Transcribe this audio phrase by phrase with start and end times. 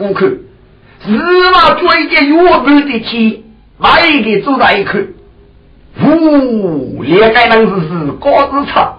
[0.00, 0.26] 顾客，
[1.06, 1.14] 日
[1.52, 3.42] 嘛做一件月半的钱，
[3.76, 4.98] 买一个住在一口，
[6.02, 8.94] 呜，也该人是是高子差，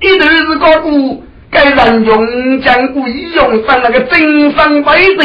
[0.00, 5.20] 一头是高股，该人用将故意用上那个真三百子，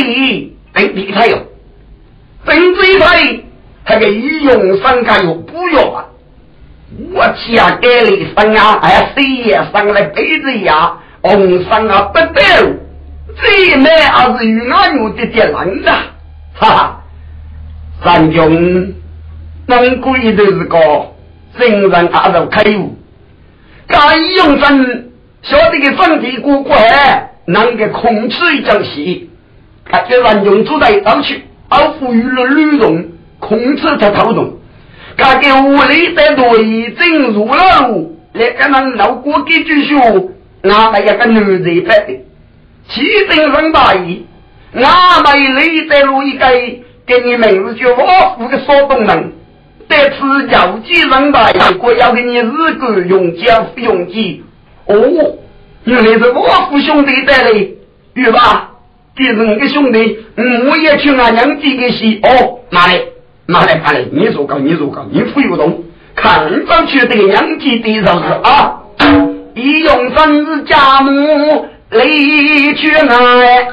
[0.73, 1.35] 哎，比他哟。
[2.45, 3.39] 真这一台，
[3.83, 6.05] 他个医用商家又不要啊！
[7.11, 12.80] 我去啊，给了生啊，哎，谁也上来杯子呀，红上啊，不得
[13.35, 15.91] 这买还是与俺牛的点人的，
[16.53, 17.03] 哈哈！
[18.03, 18.93] 三兄，
[19.67, 20.77] 能贵的是个
[21.57, 22.97] 真人阿是开悟，
[23.87, 24.85] 干医用商
[25.43, 29.29] 晓得个身体过快，能个空吃一张戏，
[29.85, 31.43] 他就让用住在一道去。
[31.69, 33.05] 而赋予了女容，
[33.39, 34.57] 控制他头动。
[35.15, 40.31] 他给屋里在内进入了路，那个人老过几句说，
[40.63, 42.19] 那么一个女人拍的，
[42.93, 44.23] 气定神闲。
[44.73, 46.45] 那么你在路一个
[47.05, 49.33] 给你名字叫我夫的说动人，
[49.87, 51.49] 得此交际人吧，
[51.81, 54.43] 我要给你日个用家用计。
[54.85, 54.95] 哦，
[55.83, 57.67] 原来是我夫兄弟带来，
[58.13, 58.69] 对吧？
[59.13, 60.17] 这是我的兄弟，
[60.69, 63.01] 我也去俺娘家个戏哦，拿来，
[63.45, 65.83] 拿来，拿来，你说高，你说高，你不用动，
[66.15, 68.83] 看上去这个娘家的上是啊，
[69.53, 73.67] 一用生日家母离去来，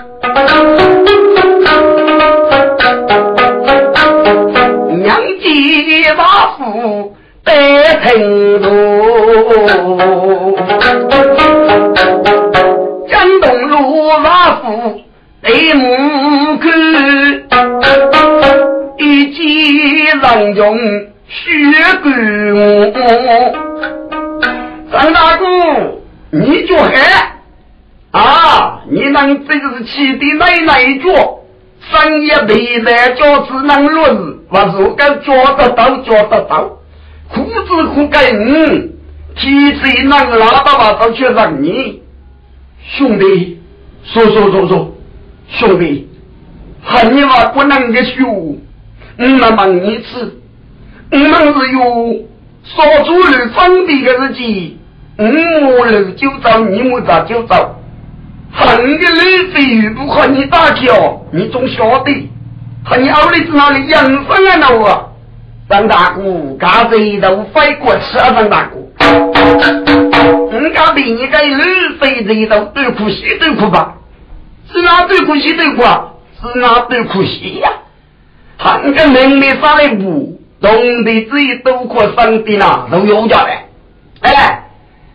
[4.97, 5.47] 娘家
[6.17, 6.25] 把
[6.57, 7.15] 父
[7.45, 7.53] 得
[8.03, 8.67] 成都，
[13.09, 15.01] 江东路瓦夫。
[15.47, 16.69] 一目看，
[18.99, 19.45] 一见
[20.21, 20.77] 人中
[21.29, 21.41] 血
[22.03, 22.05] 干
[24.91, 25.45] 张大哥，
[26.31, 27.28] 你就嗨
[28.11, 28.81] 啊！
[28.91, 31.41] 你能这个是气的奶奶脚，
[31.91, 36.79] 深夜背在脚只能落日，我如果脚得到脚得到，
[37.29, 38.93] 裤子裤盖嗯，
[39.37, 42.03] 提谁能拉到把头去让你
[42.83, 43.61] 兄弟，
[44.05, 44.95] 说说说说。
[45.51, 46.09] 兄弟，
[46.83, 50.41] 恨你话不能的说，我们问你次，
[51.11, 52.27] 我们是有
[52.65, 54.43] 少主人分别的日子，
[55.19, 57.75] 我们就走，你我咋就走？
[58.53, 62.31] 恨的女子不和你打交，你总晓得，
[62.85, 64.57] 和你奥利子哪里养生啊？
[64.61, 65.13] 那我
[65.69, 68.79] 张大哥，刚才都飞过去啊，张大哥，
[70.59, 71.63] 你家比你个女
[72.01, 73.95] 子这都多苦西多苦吧？
[74.73, 76.13] 是哪对苦西对苦啊？
[76.41, 77.71] 是哪对苦西呀？
[78.57, 80.41] 汉个能力上来不？
[80.61, 83.51] 懂得自己都可上的啦，都有家的。
[84.23, 84.65] 哎，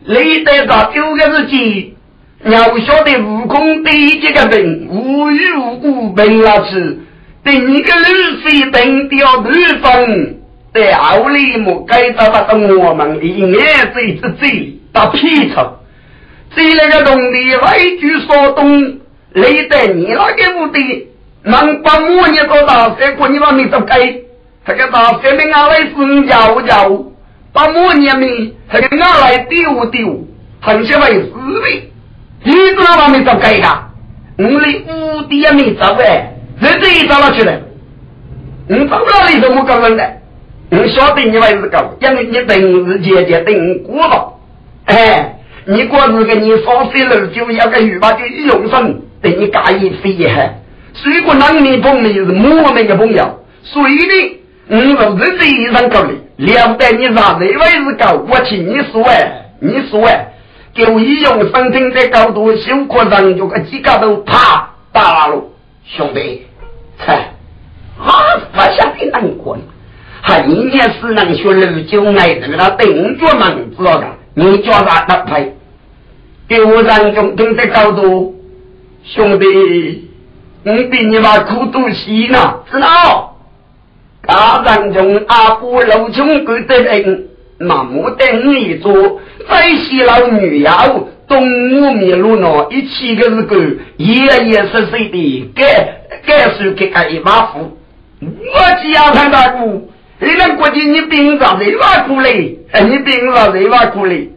[0.06, 1.98] 历代咋丢个日记？
[2.45, 7.00] 要晓得悟空对这个病无缘无故病了去，
[7.44, 8.06] 对你个女
[8.44, 10.36] 婿等掉对方，
[10.74, 15.80] 在后里莫该到那个我们的眼嘴之嘴打屁臭，
[16.56, 19.00] 这那个东的外句说东。
[19.34, 21.07] 累得你那个屋的，
[21.42, 24.13] 能把我你做大山过，你把没做该，
[24.63, 27.04] 这个大山的俺来是摇摇，
[27.51, 30.28] 把我你们这个俺来丢丢，
[30.62, 31.93] 很些为死的，
[32.44, 33.68] 一个还没做该的，
[34.38, 37.54] 我的屋的也没做哎，这这找了去了，
[38.68, 40.04] 你找哪里怎么搞人的？
[40.72, 44.34] 我晓得你还是搞，因为你等日姐姐等过了，
[44.86, 48.94] 哎，你过日给你烧水了就要个鱼把就用上。
[49.22, 50.60] 对你加一飞一海，
[50.94, 60.32] 水果男女朋友是我们的朋友，所以呢，我是这这一上高的，了得你啥这位是高，我请你说哎，你说哎，
[60.74, 65.44] 给我一用生存在高度，修课上就个几个都啪打了，
[65.86, 66.48] 兄弟，
[66.98, 67.34] 嗨，
[68.00, 68.12] 啊，
[68.56, 69.64] 我想你难过呢，
[70.22, 75.52] 还一年是能学六九爱这个他动作忙，知道的，你叫他打牌，
[76.48, 78.36] 给我让中等在高度。
[79.04, 80.10] 兄弟，
[80.64, 83.38] 我比你妈苦多些呢，知道？
[84.26, 87.28] 家人中阿姑老穷鬼的人，
[87.65, 88.94] 那么等一座，
[89.50, 90.71] 再西老女妖，
[91.27, 93.56] 东吴迷路呢，一起个是个
[93.98, 95.63] 爷爷实实的，该
[96.25, 97.77] 该是给他一把斧。
[98.21, 98.60] 我
[98.94, 99.89] 家潘大姑，
[100.19, 102.57] 你那估计你兵上谁挖苦嘞？
[102.71, 104.30] 哎，你兵上谁挖苦嘞？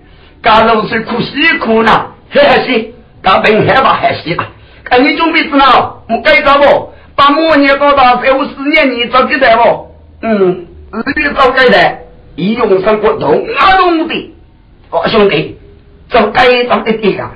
[0.43, 4.49] 家如是苦西苦呢，嘿嘿西，家兵害怕还西啊？
[4.85, 6.93] 看你准备子 nào，我改造不？
[7.17, 9.89] 把末年到达三五四年，你找几代不？
[10.23, 11.99] 嗯，日语早改的，
[12.37, 14.35] 一用上过同啊弄的。
[14.91, 15.59] 哦，兄弟，
[16.09, 17.33] 早改造的对啊。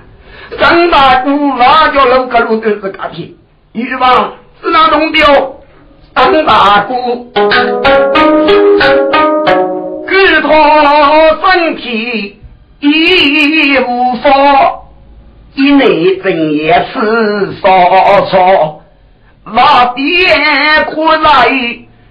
[0.60, 3.36] 张大姑那叫楼个路都是嘎皮，
[3.72, 5.24] 语吧是哪种标？
[6.14, 7.40] 张大姑，给
[10.42, 10.48] 他
[11.52, 12.36] 身体
[12.80, 14.28] 一无法，
[15.54, 17.68] 一内正也是少
[18.26, 18.82] 错。
[19.44, 21.48] 那边苦来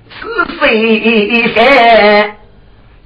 [0.09, 0.17] 是
[0.59, 2.38] 谁害？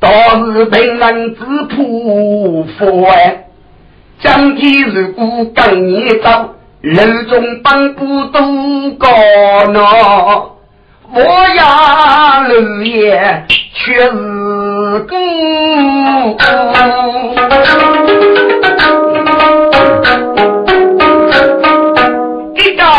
[0.03, 0.09] 倒
[0.51, 1.39] 是平人之
[1.69, 3.45] 仆佛哎！
[4.19, 9.07] 将天如果跟你走，楼中帮不都高
[9.71, 9.79] 呢？
[11.13, 11.21] 我
[11.55, 14.11] 呀楼也却是
[15.07, 15.15] 孤。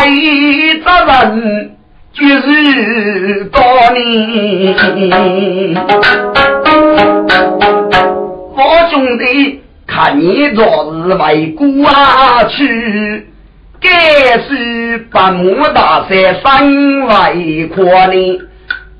[0.07, 1.71] 一责任
[2.13, 3.59] 就是多
[3.91, 5.73] 年，
[7.37, 13.27] 我兄弟看你昨日为孤啊去，
[13.81, 13.89] 该
[14.39, 18.39] 是把母大山山为可怜，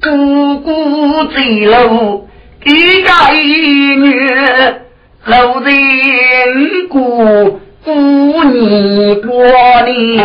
[0.01, 2.27] 姑姑走路
[2.65, 4.19] 一个女，
[5.25, 7.59] 路人姑。
[7.85, 7.91] 不
[8.45, 9.31] 你过
[9.85, 10.17] 哩，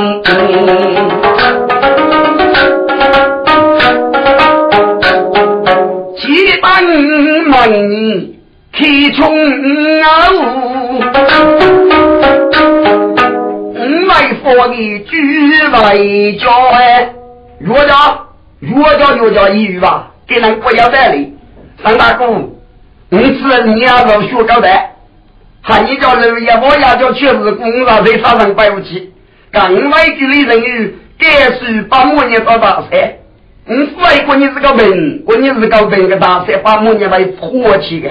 [6.83, 8.35] 门
[8.73, 8.79] 开
[9.17, 9.21] 冲
[10.03, 10.07] 啊！
[13.75, 15.79] 五来佛的举来
[16.39, 17.13] 叫哎，
[17.61, 17.95] 岳家
[18.61, 21.35] 岳家岳家一语吧，给人不要代理。
[21.83, 22.27] 张大哥，
[23.09, 24.69] 你是你要是学高的。
[25.63, 29.13] 喊你叫人也我也叫确实工上在沙上摆不起，
[29.53, 33.19] 刚外地的人员该是把母年到大赛，
[33.71, 38.11] 我外国你是个文，我你是个文个大赛，把母年来火起的，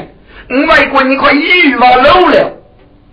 [0.50, 2.54] 我外国你可以往老了，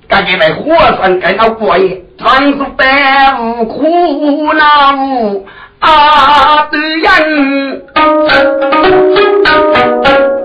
[0.06, 5.44] 赶紧来火上跟他过夜，常说百无苦恼无
[5.80, 7.82] 啊的人，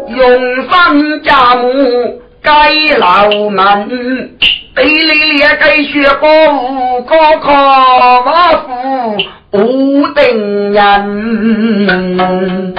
[0.07, 2.19] 用三家母。
[2.43, 4.31] 该老门，
[4.73, 9.15] 北里也该学武，高考马夫
[9.51, 12.73] 无等人。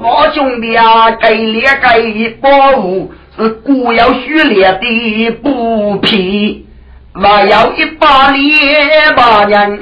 [0.00, 1.98] 我兄弟啊，该列该
[2.42, 6.66] 宝物是古要训练的布匹，
[7.14, 8.52] 还要一把列
[9.16, 9.80] 把人，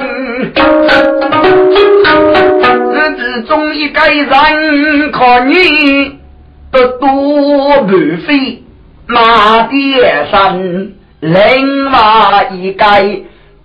[2.93, 6.16] 日子中一个人可你。
[7.01, 8.63] 多如飞，
[9.07, 10.89] 马爹山，
[11.21, 12.85] 另外一个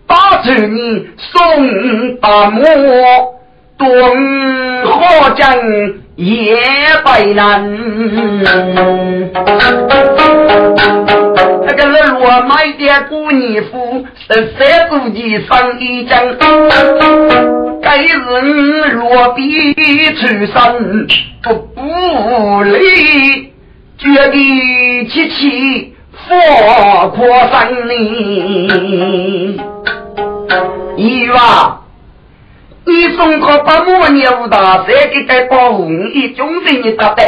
[0.08, 2.64] 八十年送大漠，
[3.78, 3.88] 东
[4.86, 5.58] 河江
[6.16, 6.58] 也
[7.06, 7.78] 北难。
[11.92, 16.38] 那个日落买的古衣服，是三足的上衣将。
[17.82, 19.74] 该人落笔
[20.14, 21.08] 出身
[21.44, 23.52] 不不利，
[23.98, 29.60] 绝地七七佛阔山林。
[30.98, 31.82] 一娃，
[32.86, 37.24] 你送他把母牛大赛给该保护，你总得你答的。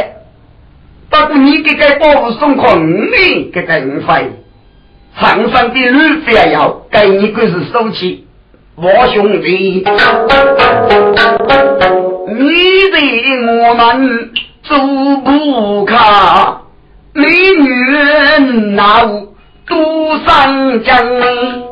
[1.10, 4.30] 不过你给该保护送他五年，给该五费，
[5.16, 8.26] 唐山的日子也要给你鬼是收起
[8.74, 9.84] 我兄弟
[12.28, 12.44] 你
[12.90, 14.30] 的我们
[14.64, 14.74] 走
[15.24, 15.96] 不开
[17.14, 19.28] 你女人那我
[19.66, 21.64] 独上将你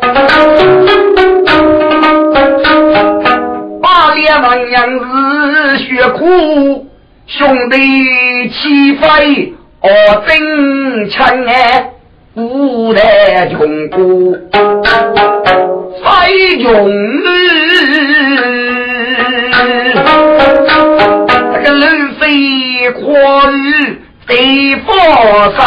[3.82, 6.86] 八列王娘子血库
[7.26, 9.88] 兄弟气飞我
[10.28, 11.91] 真诚哎。
[12.34, 13.00] 不得
[13.50, 14.00] 穷过。
[16.02, 16.90] 飞勇
[21.52, 21.84] 这个路
[22.18, 23.02] 飞跨
[23.50, 23.62] 越
[24.26, 24.90] 飞佛
[25.56, 25.60] 山，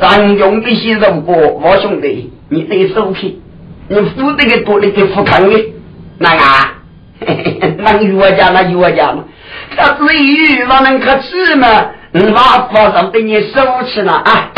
[0.00, 3.40] 三勇必须肉搏，我兄弟，你得收起，
[3.88, 5.58] 你负这个多的给富康的，
[6.18, 6.74] 那啊，
[7.78, 9.24] 那有我家那有我家嘛，
[9.76, 11.68] 他至于我能可吃吗？
[12.12, 14.50] 马夫上被你收起了啊！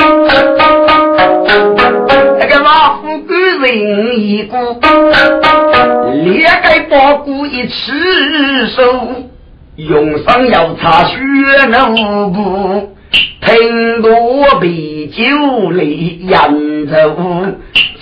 [2.39, 4.57] 那个马夫个人一个，
[6.25, 7.93] 裂开包谷一吃
[8.69, 8.83] 手，
[9.77, 11.19] 用上要擦血
[11.67, 12.95] 奴布，
[13.43, 16.55] 听多啤酒里扬
[16.87, 17.53] 州，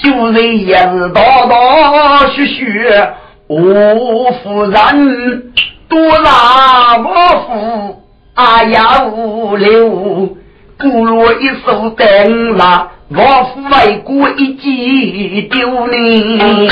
[0.01, 3.15] 就是也是大大血血，
[3.53, 5.43] 我夫人
[5.89, 7.05] 多拉我
[7.49, 7.97] 夫。
[8.35, 10.37] 阿呀无留，
[10.79, 16.69] 孤落一手灯啦，我夫为国一记丢你。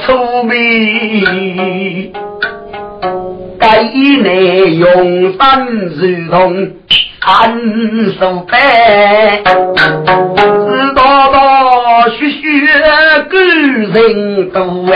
[0.00, 2.12] 粗眉，
[3.58, 3.82] 该
[4.22, 6.70] 内用三如同
[7.20, 7.58] 安
[8.18, 9.42] 守白，
[9.74, 12.40] 知道道血血
[13.28, 13.32] 感
[13.92, 14.56] 人多
[14.92, 14.94] 哎，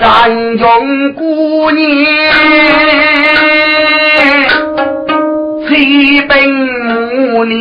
[0.00, 1.86] 三中姑娘
[5.66, 6.28] 七本
[7.48, 7.52] 你。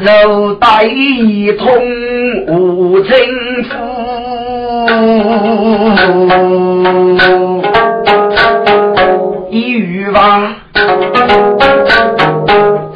[0.00, 1.66] 肉带一通
[2.46, 3.12] 无情
[3.64, 3.74] 夫，
[9.50, 10.54] 一语话，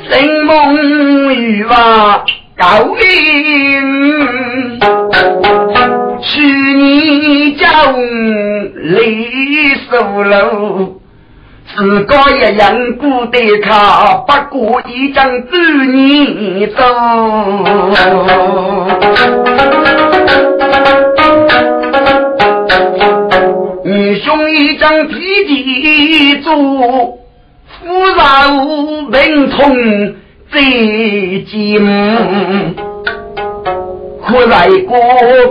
[0.08, 2.25] 生梦语话
[2.56, 4.80] 高音，
[6.23, 7.68] 去年将
[8.76, 11.03] 离手楼。
[11.76, 16.84] 自个一样过得卡，不过一张半年走。
[23.84, 25.14] 女兄一张皮
[25.48, 30.14] 地做，夫人病痛
[30.52, 30.60] 在
[31.50, 32.74] 肩，
[34.24, 34.96] 可在过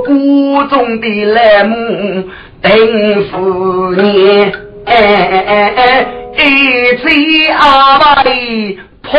[0.05, 1.75] 谷中的栏目
[2.61, 4.62] 等十年。
[4.85, 6.05] 哎哎哎哎！
[6.35, 8.29] 一醉阿爸的
[9.01, 9.11] 破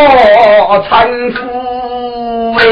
[0.88, 1.38] 产夫
[2.59, 2.62] 哎，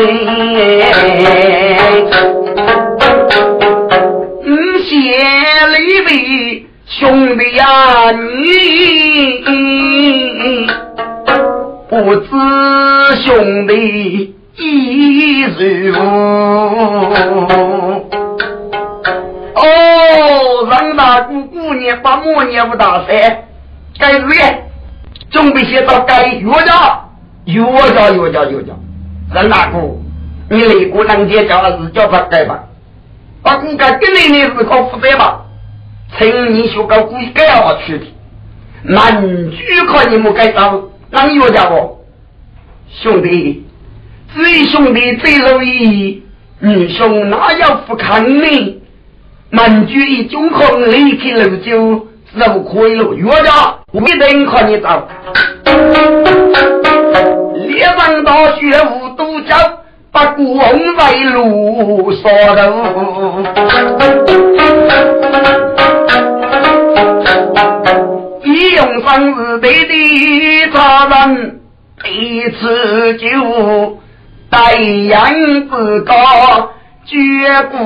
[4.44, 4.90] 五县
[5.72, 6.08] 里的
[6.87, 7.62] 兄弟呀，
[8.12, 8.16] 你
[11.88, 12.26] 不知
[13.25, 13.72] 兄弟
[14.58, 15.94] 意如。
[22.02, 23.44] 把母年不打塞，
[23.99, 24.64] 该日夜
[25.30, 27.09] 准备先到该岳家，
[27.44, 27.62] 岳
[27.94, 28.73] 家岳家岳家。
[29.35, 30.02] 让大姑，
[30.50, 32.64] 你来过人家叫是叫他改吧，
[33.42, 35.40] 把姑该跟你的是靠负责吧，
[36.18, 38.04] 请你学个故意改下去的，
[38.82, 42.04] 满句可你们改造，让岳家不？
[42.90, 43.64] 兄弟，
[44.35, 46.23] 最兄弟最容易，
[46.59, 48.81] 女兄哪有不看呢？
[49.54, 54.88] 满居一中空离开楼就肉可以了，岳家我等看你走。
[57.66, 59.61] 烈上大雪无渡江，
[60.11, 63.42] 把古红在路上头。
[68.42, 71.61] 一用生日对的他人，
[72.11, 73.99] 一次就
[74.49, 76.72] 待样子高。
[77.04, 77.16] 绝
[77.71, 77.76] 姑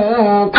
[0.51, 0.59] 姑，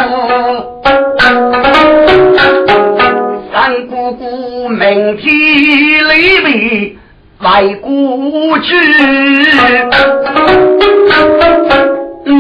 [3.54, 5.28] 三姑姑，明天
[6.10, 6.96] 里边
[7.40, 8.74] 来过去，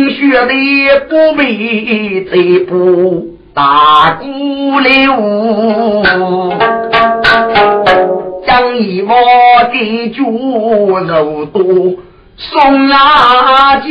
[0.09, 0.51] 学的
[1.07, 2.31] 不必这
[2.65, 6.03] 不大姑溜，
[8.45, 9.13] 将一窝
[9.71, 11.63] 的猪肉多
[12.38, 13.88] 送啊酒。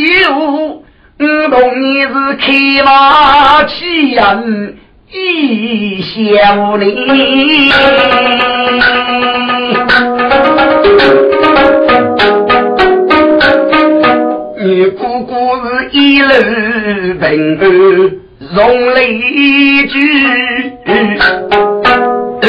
[1.19, 2.53] 我同你是开
[2.85, 4.77] 马起人
[5.11, 6.87] 一小林，
[14.63, 15.33] 你姑姑
[15.65, 16.29] 是一路
[17.19, 17.63] 平安，
[18.55, 18.59] 容
[18.93, 19.01] 泪
[19.89, 19.97] 句，
[22.43, 22.45] 二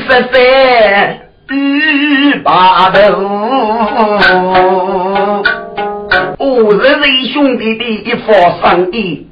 [0.00, 0.34] 十三
[1.46, 1.52] 第
[2.42, 2.98] 八头。
[7.08, 9.26] 我是你兄弟的一方生意，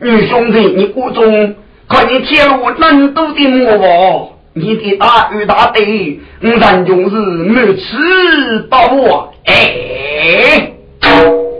[0.00, 1.54] 女兄弟，你谷中
[1.88, 9.32] 看你揭露那么多的魔王，你的大鱼大队，我咱就是没吃到我。
[9.44, 10.72] 哎，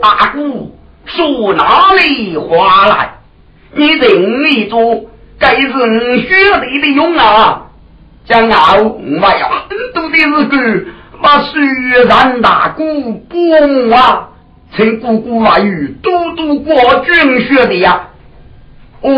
[0.01, 3.19] 大姑说哪里话来？
[3.75, 5.05] 你认一做，
[5.39, 6.35] 该是我学
[6.67, 7.67] 弟的用啊！
[8.25, 10.87] 将后我有很多的日子，
[11.21, 11.61] 把虽
[12.09, 14.31] 然大姑伯母啊，
[14.75, 18.09] 请姑姑话语多多过军学的呀。
[19.01, 19.11] 哦，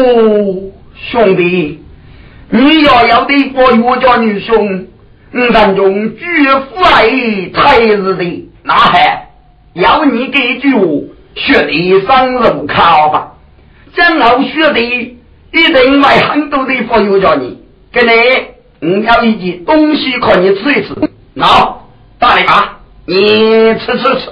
[1.09, 1.83] 兄弟。
[2.49, 4.87] 你要要的我岳家女兄，
[5.33, 6.25] 我当中绝
[6.73, 7.09] 不爱
[7.53, 9.29] 才是的，那还
[9.73, 10.85] 要你给句话，
[11.35, 13.33] 学的生日考吧。
[13.95, 15.17] 将后学的一
[15.51, 17.57] 定买很多的佛岳家你，
[17.91, 18.09] 给你
[18.93, 20.93] 我要一件东西可你吃一吃。
[21.35, 21.73] 喏，
[22.19, 24.29] 大力吧，你吃吃吃。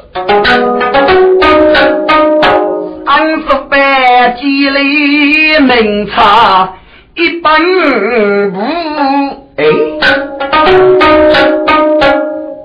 [3.05, 6.73] 俺是白鸡里名茶。
[7.15, 8.59] 一本不
[9.55, 9.63] 哎，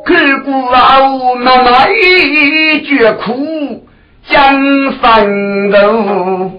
[0.04, 3.84] 看过老妈妈一绝苦
[4.28, 6.50] 江山路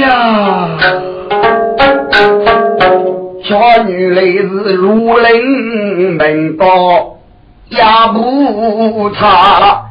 [0.00, 0.78] 呀，
[3.42, 7.16] 小女来是如临门高
[7.68, 7.82] 也
[8.14, 9.85] 不差，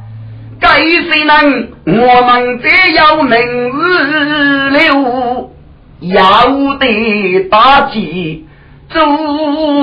[0.76, 3.38] 该谁能我们这要明
[3.72, 5.50] 日留。
[6.02, 6.20] 要
[6.78, 8.46] 得大吉，
[8.90, 9.02] 做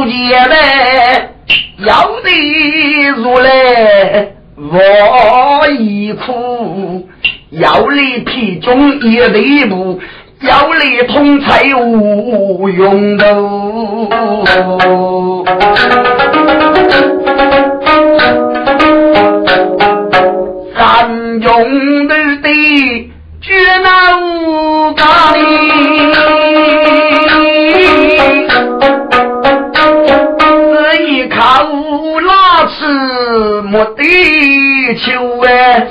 [0.06, 1.30] 爷来；
[1.78, 2.28] 要得
[3.16, 7.06] 如来，我一苦；
[7.48, 9.98] 要来皮中一内部，
[10.42, 14.12] 要来通财无用头。
[21.40, 23.10] 用头的。
[23.44, 23.90] 绝难
[24.44, 25.40] 无咖哩，
[30.38, 31.36] 只一靠
[32.20, 32.76] 拉吃
[33.62, 35.88] 没得求哎，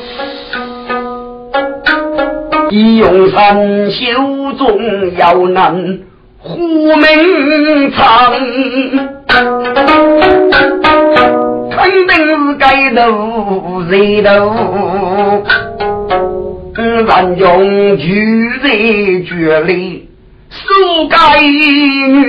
[2.70, 4.00] 一用三修
[4.58, 4.64] 中
[5.18, 6.00] 要能
[6.38, 8.34] 护命长，
[11.82, 15.44] 肯定是该头热头。
[17.08, 18.70] 咱用举在
[19.28, 20.08] 绝力，
[20.50, 22.24] 数该女，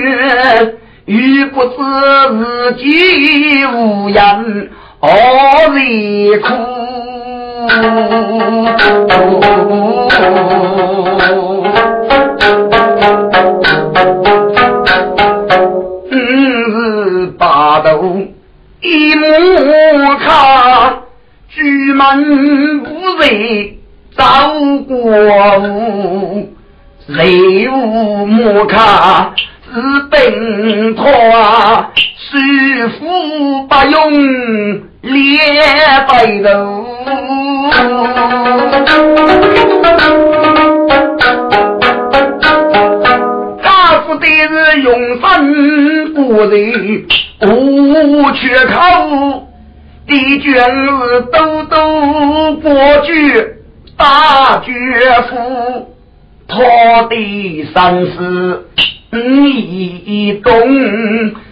[1.05, 1.75] 欲不知
[2.37, 5.07] 自己无言，何
[5.73, 6.47] 为苦？
[16.11, 16.15] 五
[16.67, 17.89] 日八斗
[18.83, 19.27] 一目
[20.19, 20.93] 看，
[21.49, 23.77] 举门不人。
[24.15, 24.23] 走
[24.87, 24.93] 过
[25.57, 26.53] 无，
[27.07, 29.33] 谁无莫卡
[29.65, 31.03] 是奔拖，
[32.15, 34.11] 师傅不用
[35.01, 36.47] 脸白头。
[43.63, 43.67] 家
[44.05, 45.25] 父的是永生
[46.37, 46.83] 人
[48.09, 49.47] 无缺口，
[50.07, 52.71] 的卷是兜兜过
[53.05, 53.11] 去。
[53.95, 54.73] 大绝
[55.29, 55.93] 夫，
[56.47, 56.57] 他
[57.09, 58.65] 的生死
[59.11, 60.51] 你懂，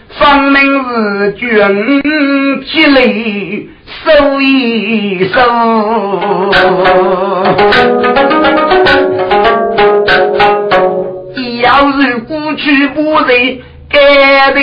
[0.08, 0.20] 分
[0.52, 1.48] 明是君
[2.64, 3.68] 积累
[4.04, 5.38] 收一收。
[11.62, 13.60] 要是过去不仁，
[13.92, 14.60] 该被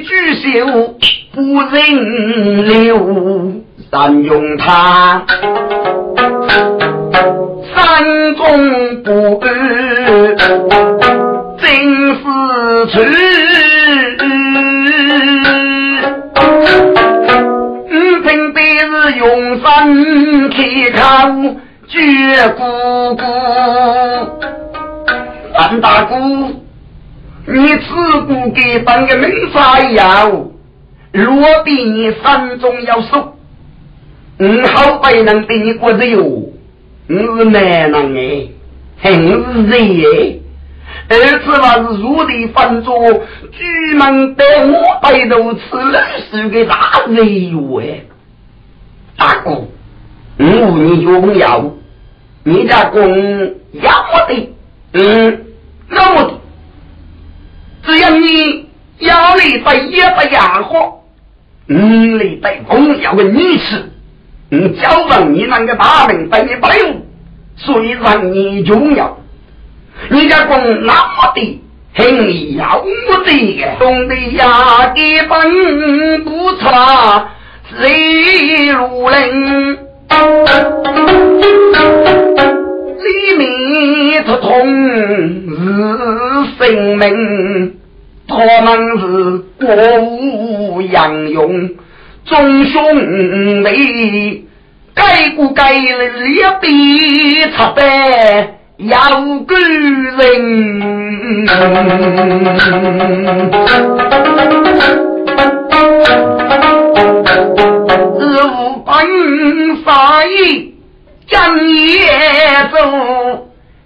[0.00, 0.96] 举手
[1.32, 1.40] 不
[1.70, 3.52] 人留，
[3.90, 5.22] 善用他。
[7.74, 9.48] 山中不安，
[11.58, 11.64] 真
[12.14, 12.20] 是
[12.92, 12.94] 愁。
[17.88, 17.92] 五
[18.22, 19.22] 平辈是永
[19.60, 19.64] 生
[20.50, 20.56] 开
[20.90, 21.00] 口，
[21.88, 21.98] 绝
[22.56, 22.60] 姑
[23.16, 23.22] 姑。
[25.54, 26.14] 三大姑，
[27.46, 30.48] 你此姑给当个名啥样？
[31.12, 33.36] 若比你山中要瘦，
[34.38, 36.22] 我好不能对你过日哟。
[37.08, 38.48] 我是男人哎，
[38.98, 40.38] 还是谁哎？
[41.08, 42.94] 儿子嘛是如地翻桌，
[43.50, 48.04] 居门带我背头吃冷水的大人哟哎！
[49.16, 50.46] 大哥，我
[50.78, 51.78] 你拥有，
[52.44, 53.00] 你家公
[53.72, 54.52] 要么的，
[54.92, 55.44] 嗯，
[55.88, 56.34] 那么的，
[57.84, 58.68] 只要你
[58.98, 61.00] 要你带一把洋货，
[61.66, 61.76] 你
[62.16, 63.90] 里带公要个你吃。
[64.50, 67.06] 你交上你那个大名被你背负，
[67.56, 69.18] 所以让你重要。
[70.10, 71.60] 你家公那么的
[71.94, 73.30] 很要我的
[73.78, 77.28] 兄弟呀，给本不差，
[77.78, 79.78] 谁如人？
[83.04, 83.40] 里面
[84.24, 84.46] 不通
[85.48, 85.54] 是
[86.58, 86.60] 生
[86.96, 87.74] 命，
[88.28, 89.02] 他们是
[89.60, 89.66] 国
[90.00, 91.70] 无养用，
[92.24, 94.46] 众兄弟
[94.94, 96.68] 该不该立碑
[97.56, 97.82] 插碑？
[98.78, 98.90] 要
[99.46, 100.20] 个人，
[108.14, 108.20] 无
[108.84, 110.71] 本法义
[111.32, 112.06] 将业
[112.70, 112.76] 走，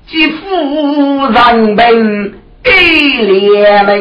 [0.08, 1.36] 即夫人
[1.76, 2.72] 命给
[3.22, 3.92] 联盟，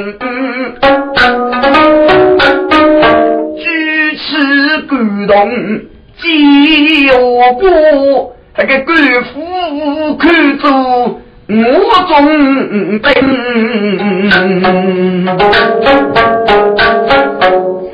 [3.56, 3.64] 举
[4.18, 5.36] 持感动
[6.18, 8.34] 即我过。
[8.58, 10.64] 这个官府看着
[11.48, 11.54] 我
[12.08, 12.16] 中
[13.00, 13.12] 兵，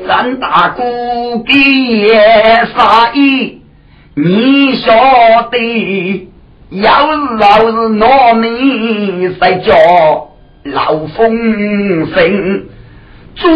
[0.06, 0.08] 三
[0.40, 0.82] 大哥
[1.46, 1.52] 给
[2.74, 3.60] 杀意，
[4.14, 4.92] 你晓
[5.50, 6.28] 得？
[6.70, 8.06] 要是老是拿
[8.40, 9.74] 你在叫
[10.64, 12.64] 老风声，
[13.34, 13.46] 煮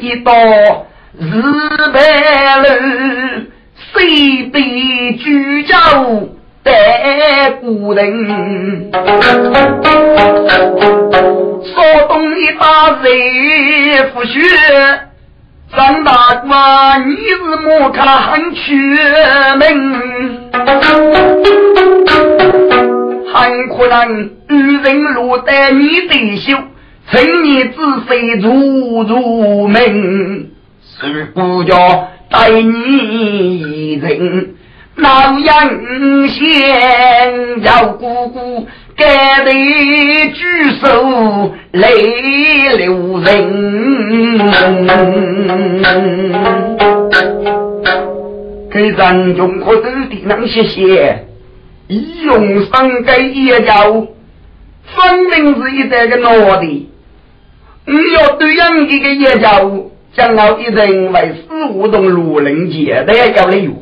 [0.00, 0.32] 一道
[1.18, 1.24] 日
[1.92, 1.98] 白
[2.58, 2.64] 楼。
[3.94, 4.60] 谁被
[5.18, 5.76] 举家
[6.62, 8.90] 待孤人？
[11.64, 13.08] 说东一把贼
[14.12, 14.40] 不学，
[15.74, 18.76] 张大官你是莫看屈
[19.56, 20.50] 门，
[23.32, 26.58] 很可能遇人落得你的手，
[27.10, 28.10] 趁你仔细
[28.42, 30.50] 入入门，
[31.00, 31.74] 是不叫。
[32.30, 34.54] 待你一人，
[34.96, 39.52] 老杨先要姑姑该得
[40.32, 40.40] 举
[40.80, 41.88] 手来
[42.76, 43.28] 留人。
[48.70, 49.90] 给咱用可走的
[50.24, 51.26] 那些些，
[51.88, 54.06] 一用上给也叫，
[54.84, 56.66] 分明是一代个脑的，
[57.86, 59.70] 你要对样一个也叫。
[60.14, 63.72] 将来一人为四五栋路人节的要理由，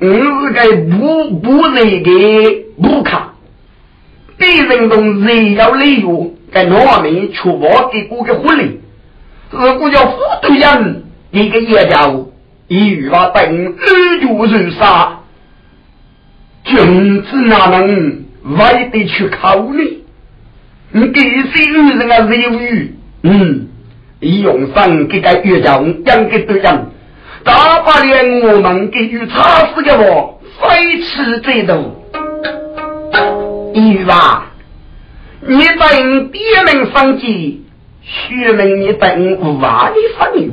[0.00, 0.62] 我是个
[0.96, 2.10] 不不那个
[2.82, 3.21] 不卡，
[4.42, 8.80] 别人中谁要理由，跟农民出发给过个婚礼，
[9.52, 10.96] 如果叫副队长
[11.30, 12.26] 一个也叫
[12.66, 15.20] 一语话等二九如杀，
[16.64, 20.02] 君子哪能为得去考虑？
[20.90, 22.18] 你给谁女人啊？
[22.18, 23.68] 留语，嗯。
[24.18, 26.86] 李永生给个岳家应该对人，
[27.44, 31.62] 大把年我们给予差事的我，非吃这
[33.72, 33.80] 度。
[33.80, 34.44] 玉娃，
[35.40, 37.64] 你等别人生计，
[38.04, 40.52] 说明你等无娃的朋友。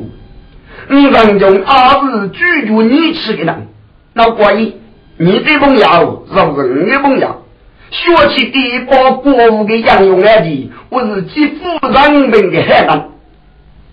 [0.91, 3.67] 你人中儿子拒绝你吃的人，
[4.13, 4.73] 那关于
[5.17, 7.45] 你的朋友是人的朋友，
[7.91, 13.09] 学起地包国务的养用来的，我是极富人民的海南。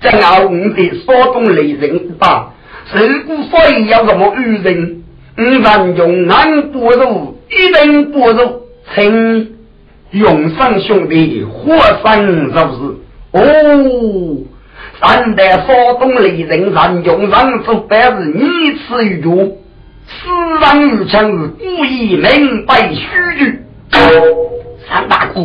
[0.00, 2.52] 正好我的山东雷人大，
[2.94, 5.04] 如果所以要什么愚人，
[5.36, 9.56] 五人用难不如，一人不如，请
[10.10, 12.76] 永生兄弟活生就是
[13.32, 14.44] 哦。
[14.98, 15.66] 三代山
[16.00, 19.28] 东雷人让永生做白是你此一句，
[20.06, 20.30] 死
[20.62, 23.04] 人如枪是故意明白虚
[23.38, 23.60] 句。
[24.88, 25.40] 三大哥，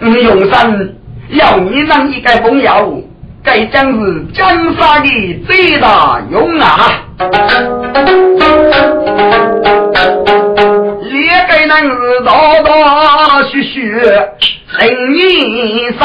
[0.00, 0.94] 你永生
[1.30, 3.02] 要你让一个朋友。
[3.44, 6.68] 这将是江山的最大勇啊！
[11.38, 12.32] 列个男子大
[12.64, 14.26] 大虚虚人
[15.14, 16.02] 一生，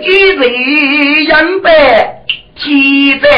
[0.00, 1.68] 一对杨白
[2.56, 3.28] 七在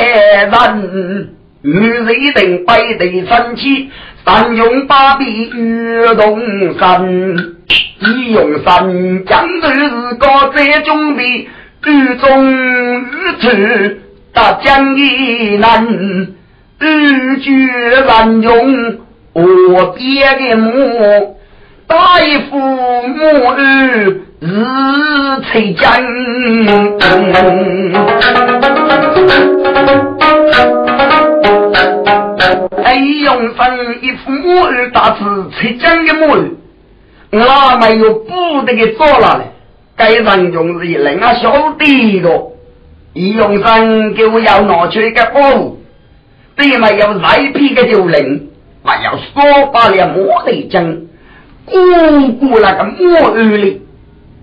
[0.45, 3.91] 人，女人等百对生气，
[4.27, 6.39] 三用八臂玉动
[6.79, 7.55] 身。
[8.01, 13.07] 李永山将是个在中的雨中雨
[13.41, 13.49] 出，
[14.35, 15.87] 大将一难，
[16.81, 17.51] 日绝
[18.05, 18.99] 难用，
[19.33, 21.37] 我爹的母，
[21.87, 21.97] 大
[22.51, 23.57] 夫母儿
[24.41, 24.51] 日
[25.45, 25.89] 催将。
[32.83, 36.51] 哎，永山一副母儿大子催将的母儿。
[37.31, 39.45] 我没有不得给做了嘞，
[39.97, 42.54] 该人用是人啊晓得的，
[43.15, 45.77] 易用生给我要拿出一个包，
[46.57, 48.49] 对没有来批的就人，
[48.83, 50.85] 还要说把了莫雷将，
[51.65, 53.81] 姑姑那个莫二哩，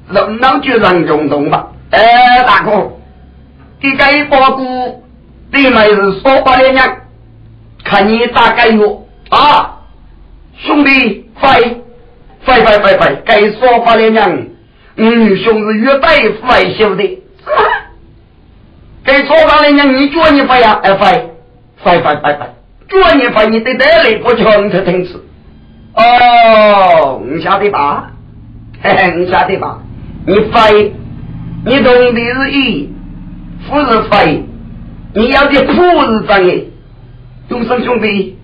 [0.09, 1.67] 人能就让中动吧？
[1.91, 2.93] 哎，大哥，
[3.81, 5.03] 这个一包谷，
[5.51, 6.97] 对面是说把了娘，
[7.83, 9.79] 看你大概有啊，
[10.57, 11.59] 兄弟，快
[12.45, 14.45] 快快快快，该说把了娘，
[14.95, 17.20] 嗯，兄是越大夫修的，
[19.11, 21.25] 该说把了娘，你叫你快呀，哎快
[21.83, 22.53] 快快快快。
[22.87, 25.21] 叫你发，你得得来不强才听次。
[25.95, 28.11] 哦，你晓得吧？
[28.81, 29.79] 嘿嘿，你晓得吧？
[30.25, 30.93] 你飞，
[31.65, 32.89] 你懂的是义，
[33.69, 34.45] 不是飞。
[35.13, 36.71] 你要的苦是真的。
[37.49, 38.37] 永生兄弟，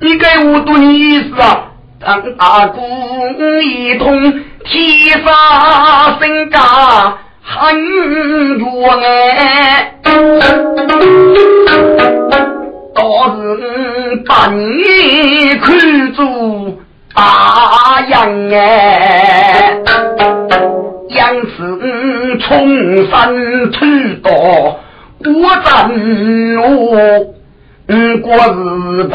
[0.00, 1.72] 你给我读你意思啊？
[1.98, 2.80] 当大鼓
[3.60, 4.32] 一通，
[4.64, 6.60] 天杀身家
[7.48, 8.58] 很冤
[9.02, 9.92] 哎。
[12.94, 13.00] 倒
[13.36, 13.36] 是
[14.26, 16.24] 把你看作
[17.14, 18.14] 大洋
[18.50, 19.78] 哎，
[21.10, 22.46] 杨氏重
[23.10, 23.14] 山
[23.70, 24.30] 推到
[25.18, 25.24] 国
[25.64, 25.66] 战
[26.54, 26.64] 路，
[28.22, 29.14] 国是平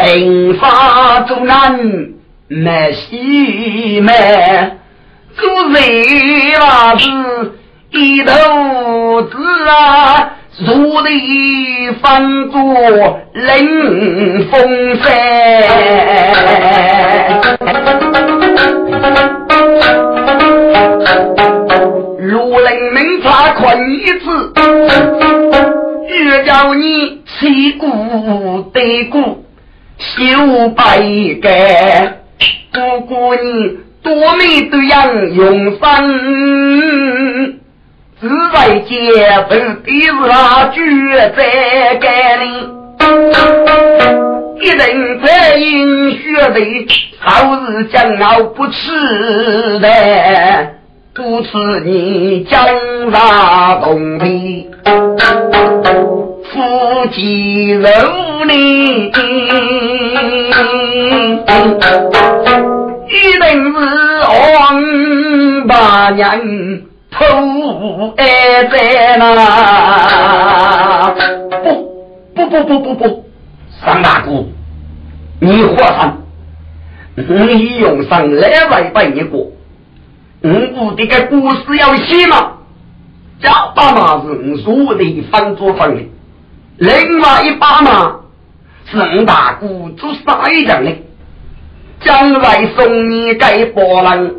[0.60, 1.80] 沙走南
[2.48, 4.12] 没西没，
[5.36, 5.74] 做人
[6.54, 7.10] 那是
[7.92, 9.38] 一头子
[9.70, 10.38] 啊。
[10.60, 12.62] 如里翻过
[13.34, 15.08] 冷风山，
[22.20, 24.54] 如林明茶困一次，
[26.10, 29.46] 越叫你起鼓得鼓，
[29.98, 31.00] 修白
[31.42, 32.18] 干，
[32.72, 37.61] 不过你多美的样用生。
[38.22, 38.96] 自在街
[39.50, 40.22] 头的是
[40.76, 40.80] 绝
[41.36, 41.40] 在
[41.96, 42.06] 干
[42.40, 42.46] 里，
[44.62, 46.86] 一人在饮血泪，
[47.20, 48.92] 好日将熬不吃
[49.80, 49.88] 的，
[51.16, 51.50] 不吃
[51.84, 52.64] 你江
[53.12, 54.70] 山功名，
[56.54, 57.90] 夫妻肉
[58.46, 59.08] 里，
[63.08, 63.80] 一定是
[64.54, 66.40] 王八娘。
[67.12, 71.14] 头爱在那，
[72.34, 73.26] 不不不不不不，
[73.86, 74.46] 张大哥，
[75.40, 76.18] 你活上，
[77.16, 79.38] 你用上来外背一个，
[80.42, 82.54] 我这个故事要写嘛，
[83.42, 86.02] 加把嘛是我的方做方的，
[86.78, 88.22] 另外一把嘛
[88.86, 90.96] 是吴大哥做啥一样的，
[92.00, 94.32] 将来送你给波浪。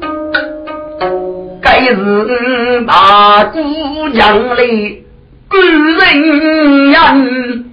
[1.62, 5.04] 该是大姑娘里
[5.48, 7.64] 古人言，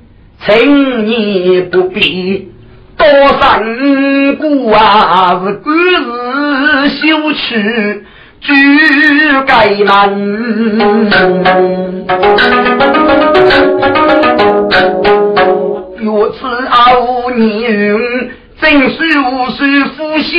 [0.46, 2.52] 请你不必
[2.96, 3.08] 多
[3.42, 8.04] 三顾啊，是古日修去
[8.42, 8.54] 举
[9.48, 10.16] 该难。
[15.98, 18.00] 若此傲年，
[18.62, 20.38] 真是无须负先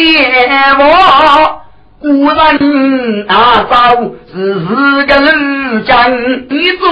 [0.79, 1.60] 我。
[2.01, 3.95] 古人啊，早
[4.33, 4.65] 是是
[5.05, 6.91] 个儒家，你做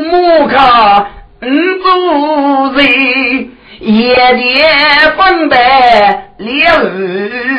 [0.00, 1.06] 木卡，
[1.42, 1.48] 你
[1.82, 1.86] 做
[2.74, 4.64] 人，夜夜
[5.18, 6.48] 分白了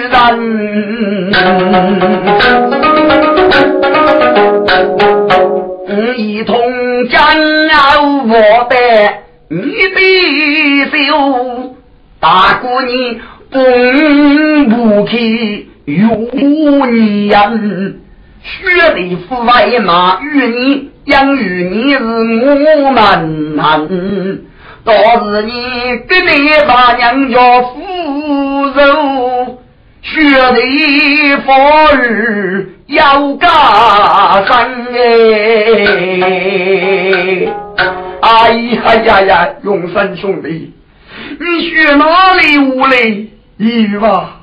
[0.09, 1.31] 人。
[6.17, 6.57] 一同
[7.09, 7.21] 将
[7.67, 8.33] 要我
[8.67, 8.75] 的，
[9.49, 9.57] 你
[9.93, 9.99] 的
[11.07, 11.75] 手，
[12.19, 13.21] 大姑你
[13.51, 13.59] 不
[14.75, 15.68] 不去。
[15.89, 17.99] 有你人，
[18.43, 21.99] 血里父外马与你养育你是
[22.83, 23.87] 我们难，
[24.83, 24.93] 倒
[25.25, 25.51] 是你
[26.07, 27.75] 给你把娘家扶
[28.75, 29.57] 肉，
[30.03, 30.19] 血
[30.51, 33.47] 里父儿要加
[34.45, 34.95] 山哎！
[38.21, 40.71] 哎呀呀呀，永生兄弟，
[41.39, 43.27] 你学哪里无嘞？
[43.57, 44.38] 一吧。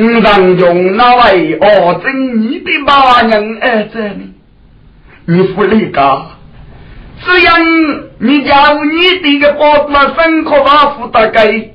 [0.00, 4.34] 五常用那位哦，真你的马娘儿子呢？
[5.26, 6.00] 你不理解，
[7.22, 7.52] 只要
[8.18, 11.70] 你叫你这个包子生可把负大概，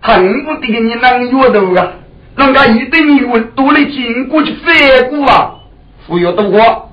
[0.00, 1.92] 恨不得你能阅读啊！
[2.36, 5.54] 人家一定有多的经过去反过啊！
[6.06, 6.90] 忽悠的我，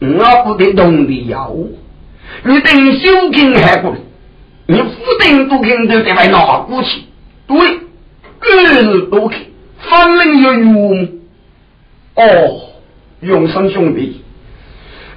[0.00, 1.54] 我不得懂的要，
[2.42, 3.98] 你等修经还过来，
[4.66, 4.88] 你不
[5.20, 7.02] 等都跟着在外拿过去，
[7.46, 7.56] 对，
[8.40, 9.36] 各日都去。
[9.90, 11.08] 方能有用
[12.14, 12.60] 哦，
[13.20, 14.22] 永生兄弟，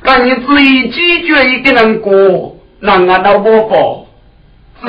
[0.04, 4.08] 但你自己拒绝一个人过，那俺老伯伯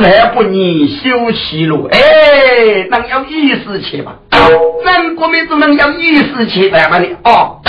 [0.00, 1.98] 再不你休息了，哎，
[2.90, 4.18] 能有意思去吧？
[4.84, 7.60] 咱国民只能有意思去来吧你哦，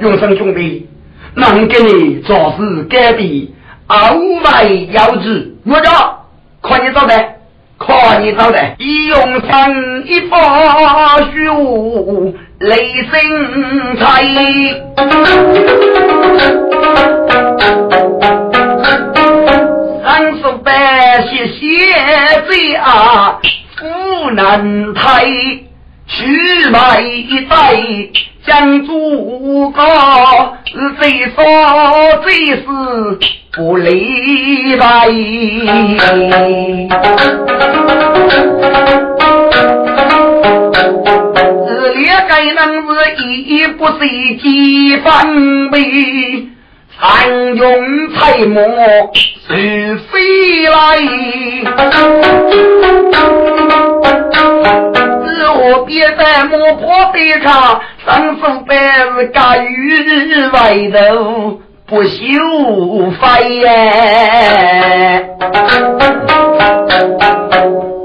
[0.00, 0.88] 永生兄弟，
[1.34, 3.48] 能给你做事改变，
[3.88, 3.96] 偶
[4.44, 6.26] 外要旨，我叫
[6.62, 7.14] 看你找的，
[7.86, 10.38] 看你找的，一用生一把
[11.32, 14.04] 书雷声财。
[20.02, 21.62] 三十百些血
[22.48, 23.38] 罪啊，
[23.78, 25.24] 不难抬，
[26.08, 27.74] 去买一袋
[28.46, 29.82] 将诸葛，
[30.98, 31.44] 最说
[32.22, 32.62] 最是
[33.52, 35.08] 不例外。
[41.66, 42.88] 这两个人是
[43.34, 45.10] 一不随几方
[45.72, 46.48] 位。
[46.98, 48.62] 暗用彩墨
[49.46, 50.14] 是飞
[50.70, 50.76] 来，
[55.68, 58.76] 我别在磨破的茶，上手白
[59.16, 62.14] 是干于外头不修
[63.20, 65.26] 飞耶。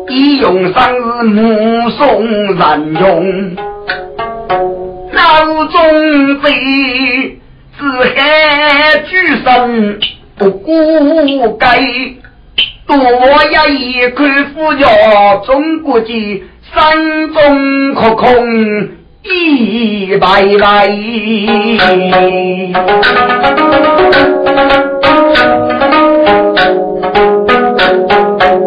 [0.09, 2.23] 一用上是目送
[2.55, 3.55] 人用，
[5.11, 5.21] 脑
[5.67, 7.37] 中飞。
[7.77, 9.11] 四海举
[9.43, 9.99] 身
[10.37, 11.79] 不顾该，
[12.87, 12.95] 多
[13.51, 18.89] 呀一口呼叫中国的山中可空
[19.23, 20.87] 一百来。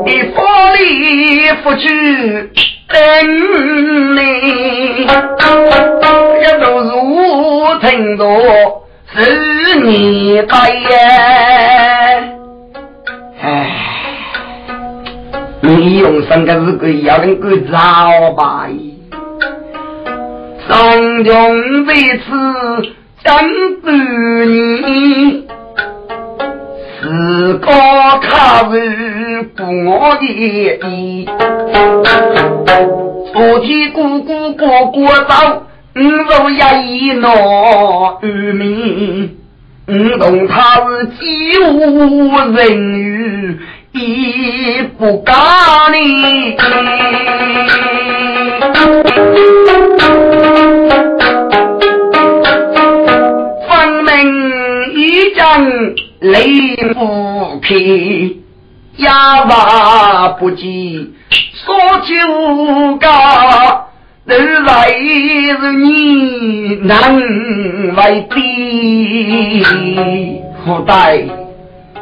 [0.05, 1.89] 你发力不去
[2.89, 2.97] 等
[4.17, 5.07] 你，
[6.43, 8.25] 这都是我听到。
[9.17, 9.19] 是
[9.85, 11.34] 你的耶！
[16.25, 18.69] 你用三个字个要能够找吧？
[20.67, 22.25] 上中为此
[23.23, 25.47] 真不你，
[27.01, 27.67] 是个
[28.23, 31.29] 卡是不我的意，
[33.33, 35.63] 昨天姑姑过过早。
[35.97, 39.37] 五如一闹渔民，
[39.87, 41.77] 五懂他是几无
[42.53, 43.14] 人，
[43.95, 45.33] 亦不干
[45.93, 46.57] 哩。
[53.69, 54.11] 分明
[54.95, 55.65] 一将
[56.19, 58.43] 泪不劈，
[58.97, 61.15] 哑巴不及
[61.65, 63.87] 说酒家。
[64.27, 67.15] 都来是你难
[67.95, 69.63] 为的，
[70.65, 71.23] 后代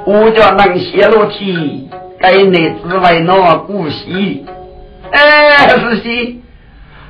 [0.05, 1.89] 我叫能泄露体，
[2.21, 4.43] 给你只为那故事。
[5.11, 6.37] 哎，是些，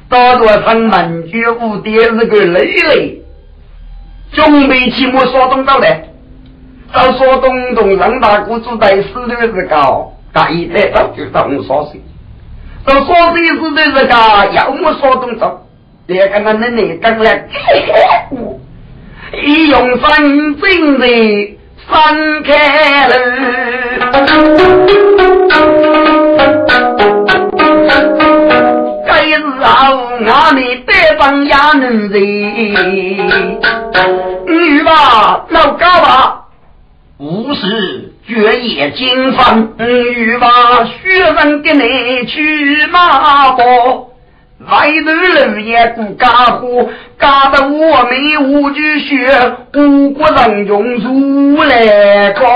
[0.08, 3.22] 大多上门绝无的是个累累，
[4.32, 6.04] 准备起我说东到来，
[6.92, 12.00] 到说东东让大姑住在死的是高，他一来到就到我说谁。
[12.84, 15.66] 到说这事的这个，要么说动手，
[16.08, 17.48] 两个人的你刚来，
[19.44, 21.06] 一用三针的
[21.90, 23.14] 三开了，
[29.06, 29.64] 该是后
[30.24, 32.14] 俺们北方也能人，
[34.46, 36.44] 女吧老高吧，
[37.18, 38.08] 无事。
[38.24, 44.11] 绝夜金风雨把雪人给你去马坡，
[44.70, 45.10] 外头
[45.50, 46.88] 楼也不干活，
[47.18, 49.28] 干得我们无惧雪，
[49.74, 52.46] 五国人用如来高。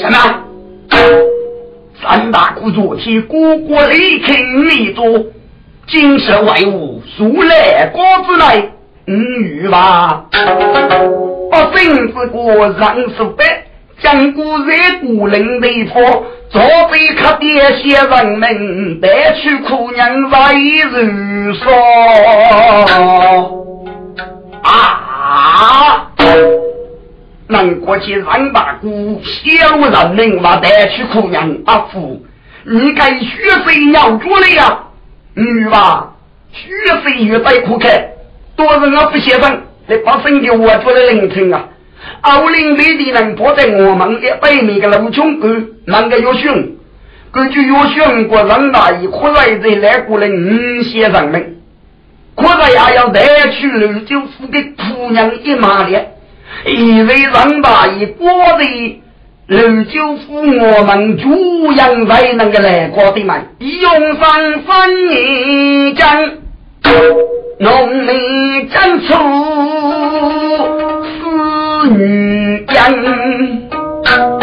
[0.00, 0.16] 什么？
[2.02, 5.26] 三大姑昨天姑姑离开你多，
[5.86, 8.70] 今世外物如来高之来。
[9.06, 10.24] 五语吧，
[11.50, 13.64] 百姓之国上书白，
[14.02, 20.52] 将古热古人的佛，坐被客店写人们，带去苦娘来
[20.90, 21.70] 如说
[24.62, 26.10] 啊！
[27.46, 32.24] 能过去让大姑小人们话带去苦娘阿父，
[32.64, 33.26] 你该血
[33.64, 34.78] 水要住了呀？
[35.34, 36.14] 女吧，
[36.52, 36.68] 血
[37.02, 38.08] 水越带苦开。
[38.56, 41.64] 多人我不协商，你把身给我做的凌晨啊！
[42.22, 45.48] 奥林匹的人坐在我们的北面的路穷沟，
[45.86, 46.76] 那个有熊，
[47.32, 51.56] 根据有熊过人大一可来在来过的五先生们，
[52.34, 56.14] 可来也要带去绿酒府的姑娘一马列，
[56.66, 58.28] 一位人大爷过
[58.58, 59.00] 的
[59.46, 63.36] 刘九夫，我们主养才能够来过的嘛。
[63.58, 66.30] 用上三年江，
[67.58, 69.14] 农民争出
[71.90, 73.68] 女人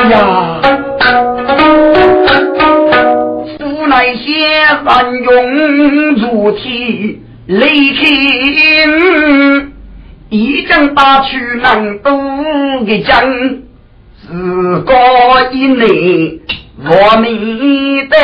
[0.10, 0.62] 呀。
[3.90, 4.26] 乃些
[4.86, 4.88] 三
[5.24, 5.26] 勇
[6.16, 7.16] 如铁
[7.48, 9.72] 雷霆，
[10.30, 12.12] 一将打去南都
[12.86, 13.24] 的将，
[14.22, 14.94] 自高
[15.52, 16.42] 一内
[16.84, 17.24] 我们
[18.10, 18.16] 的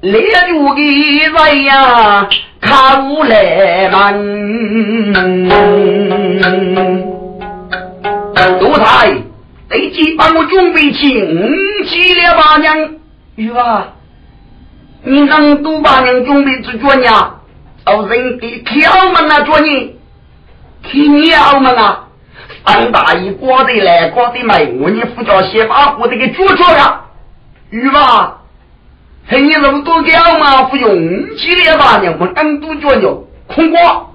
[0.00, 0.80] 列入的
[1.32, 2.28] 人呀，
[2.60, 4.06] 看无来门。
[8.60, 9.08] 奴才，
[9.70, 12.90] 立即帮我准备起五七了八娘，
[13.36, 13.88] 玉娃。
[15.02, 17.32] 你能多把人准备做脚呢？
[17.84, 19.96] 找人给挑门啊，做你，
[20.82, 22.08] 听鸟们啊！
[22.66, 27.00] 三大爷过得来，过得美，我你副教先把我这个脚脚呀，
[27.70, 28.38] 有吧？
[29.24, 30.64] 还你那么多脚嘛？
[30.64, 32.00] 不用起来吧？
[32.02, 34.14] 你我更多脚呢，空过，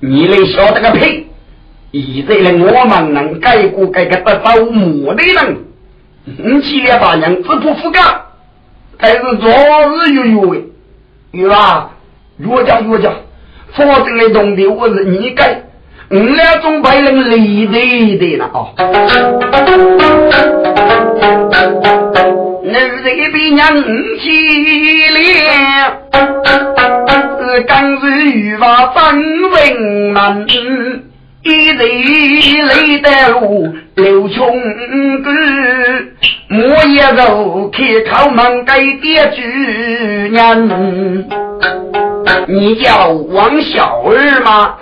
[0.00, 1.28] 你能晓得个屁！
[2.02, 5.58] 现在呢，我们能改过改个得到目的人，
[6.24, 8.02] 你起来吧，娘，自不服干。
[8.98, 10.64] 还是昨日有有为，
[11.30, 11.92] 有吧？
[12.38, 13.14] 越讲越讲，
[13.74, 15.62] 否则的东西我是你改，
[16.10, 18.66] 我俩总被人离对的了啊！
[22.64, 23.68] 女人比娘
[24.18, 24.30] 气
[25.10, 25.22] 烈，
[27.38, 29.14] 是刚是欲把分
[29.50, 31.13] 文门。
[31.44, 34.46] 一人累得路刘穷
[35.22, 35.30] 哥，
[36.48, 38.72] 我也肉开口门给
[39.02, 39.42] 爹主
[40.34, 41.28] 人。
[42.48, 44.76] 你叫王小儿吗？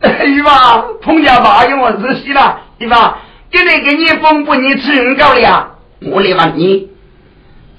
[0.00, 3.14] 呃，姨妈，彭家爸用我仔细了，姨妈，
[3.50, 5.78] 今天给你封不你吃够了。
[6.02, 6.90] 我来问你，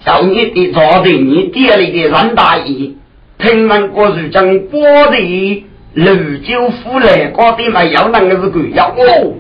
[0.04, 2.94] 叫你的坐在你爹里的任大爷，
[3.38, 5.64] 听闻过是将波的。
[5.96, 8.92] 刘九夫来高的嘛要那个是鬼呀！
[8.98, 9.34] 哦，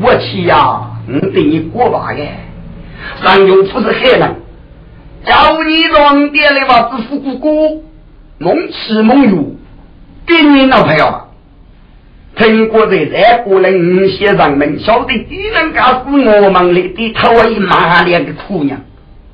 [0.00, 0.80] 我去呀！
[1.08, 4.34] 我对你过吧个，上永夫是海人，
[5.24, 7.84] 叫你装点的话是富姑姑，
[8.38, 9.54] 梦吃梦游，
[10.26, 11.28] 给你老朋友。
[12.34, 18.80] 听过在在过来五些人们晓得敌人家是我们里的头一马脸的姑娘，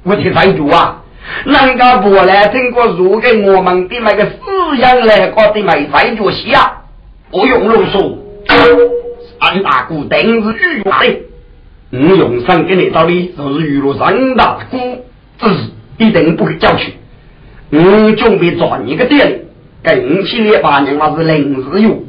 [0.02, 1.02] 我听谁说啊？
[1.44, 4.36] 人家不来听过如给我们的那个思
[4.80, 6.84] 想来搞的没在做戏啊！
[7.30, 8.16] 不用啰嗦，
[9.40, 11.16] 三大姑定是玉话的。
[11.90, 14.78] 我用上给你道理，就是娱乐三大姑，
[15.38, 15.54] 这是
[15.98, 16.94] 一定不会叫去。
[17.70, 19.38] 我准备做你个店里，
[19.82, 22.02] 跟起来八年我是临时用，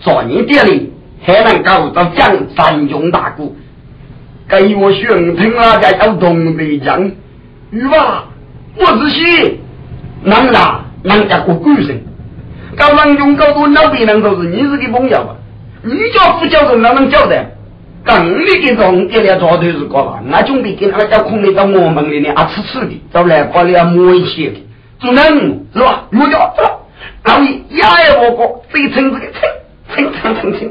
[0.00, 3.56] 做你店里还能搞到江三中大姑，
[4.48, 7.10] 给我选听那家要懂得讲，
[7.70, 8.26] 玉吧。
[8.76, 9.60] 我是西，
[10.24, 12.02] 能啦，人家过鬼神，
[12.76, 15.36] 搞人用搞多老别人都是你是个朋友吧？
[15.82, 17.46] 你叫副教授哪能交代？
[18.04, 20.20] 刚你给中给了早头是搞吧？
[20.26, 24.56] 那准备给那个叫空的到我们里面啊吃吃的，到来过来摸一些的，
[24.98, 25.24] 做能
[25.72, 26.02] 是吧？
[26.10, 26.64] 我叫走，
[27.22, 29.26] 然后压也我过，这一层这个
[29.94, 30.68] 蹭蹭蹭蹭蹭，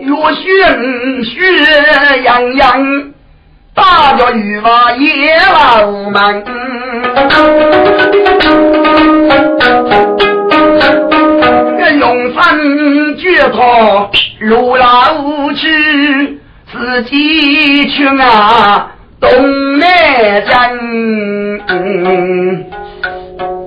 [0.00, 1.32] 越学学
[2.24, 3.11] 洋洋。
[3.74, 6.44] 大叫女娃野老们，
[11.78, 14.10] 这永山绝头
[14.40, 14.84] 如老
[15.54, 16.38] 去，
[16.70, 19.88] 自己去啊东南
[20.46, 20.52] 镇，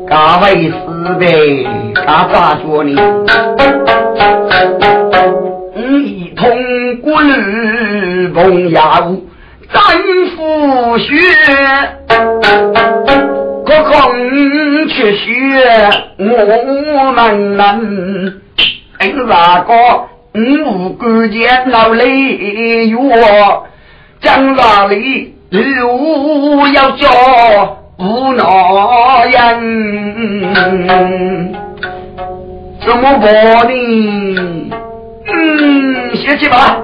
[0.07, 0.73] 各位师
[1.19, 1.67] 弟，
[2.05, 2.91] 他咋说呢？
[5.75, 8.69] 一通过路碰
[9.75, 9.75] 妖。
[9.75, 9.83] 战
[10.37, 11.05] 夫血，
[13.65, 13.91] 可空
[14.87, 15.27] 却血
[16.17, 18.39] 我们能。
[18.97, 19.73] 凭啥个
[20.63, 23.67] 五关键老雷药，
[24.21, 27.09] 将哪里路要叫
[27.97, 31.53] 不恼人？
[32.85, 34.71] 怎么办呢？
[35.27, 36.81] 嗯，写去吧。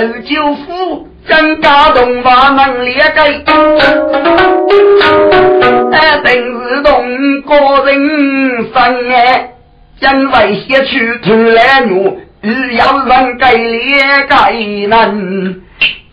[0.00, 3.22] 刘九夫真家动话能裂开，
[5.90, 6.32] 哎，定
[6.68, 7.50] 是同个
[7.84, 7.98] 人
[8.72, 9.50] 生哎，
[10.00, 10.94] 因为写出
[11.24, 14.52] 头来怒，只要人改裂改
[14.86, 15.56] 难，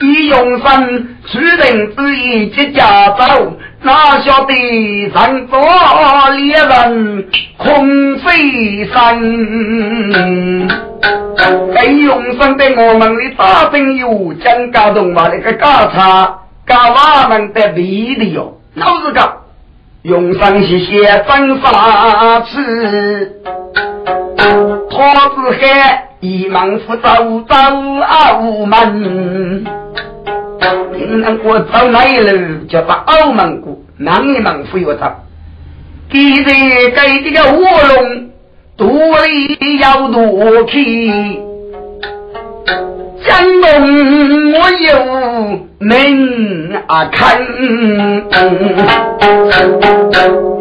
[0.01, 5.59] 以永生出人之意接家走，哪晓得上座
[6.31, 8.93] 猎人空飞身。
[11.73, 19.37] 给永生的我们的大朋友讲家动话那个家茶，家娃们的味的哟，老实讲，
[20.03, 23.31] 永生些些真法吃，
[24.89, 27.07] 他子海一门福走
[27.47, 27.55] 走
[28.01, 29.63] 澳门。
[30.97, 35.05] 平南过走那一路，叫把澳门过，南一门不要走。
[36.11, 36.51] 记得
[36.89, 38.29] 给这个卧龙，
[38.75, 38.87] 肚
[39.27, 41.39] 里要多气。
[43.27, 47.45] 江东我有门啊看，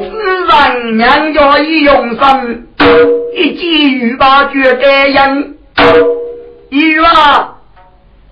[0.00, 0.12] 自
[0.50, 2.66] 然娘家一用心，
[3.36, 5.53] 一记雨把绝该人，
[6.70, 7.50] 一啊。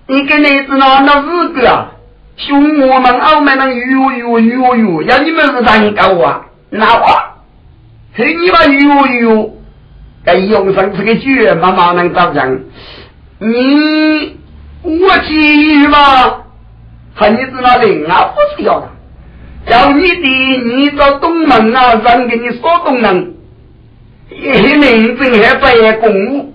[0.05, 1.91] 你跟你子那那日子啊，
[2.35, 7.37] 兄我们澳门人哟哟哟哟，要你们是人高啊，那话，
[8.13, 9.51] 嘿你妈哟哟，
[10.25, 12.59] 该用上这个句，妈妈能咋讲？
[13.39, 14.37] 你
[14.81, 16.43] 我去鱼吧，
[17.15, 18.89] 和你子那灵啊不是要的，
[19.67, 23.35] 要你的你到东门啊，人给你说东门，
[24.29, 26.52] 一名正还在公务。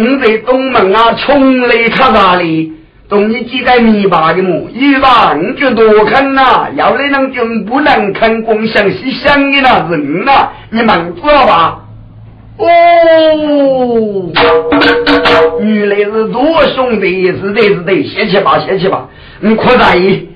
[0.00, 2.72] 你在东门啊，穷来看哪里？
[3.08, 4.70] 东你几个米八的么？
[4.72, 11.86] 一把你就多看呐，要来能就不能看光想是想的那人呐，你们知道吧？
[12.56, 14.30] 哦，
[15.60, 19.08] 原来是多兄弟，是的，是的，谢谢吧，谢谢吧，
[19.40, 20.28] 你扩大 一，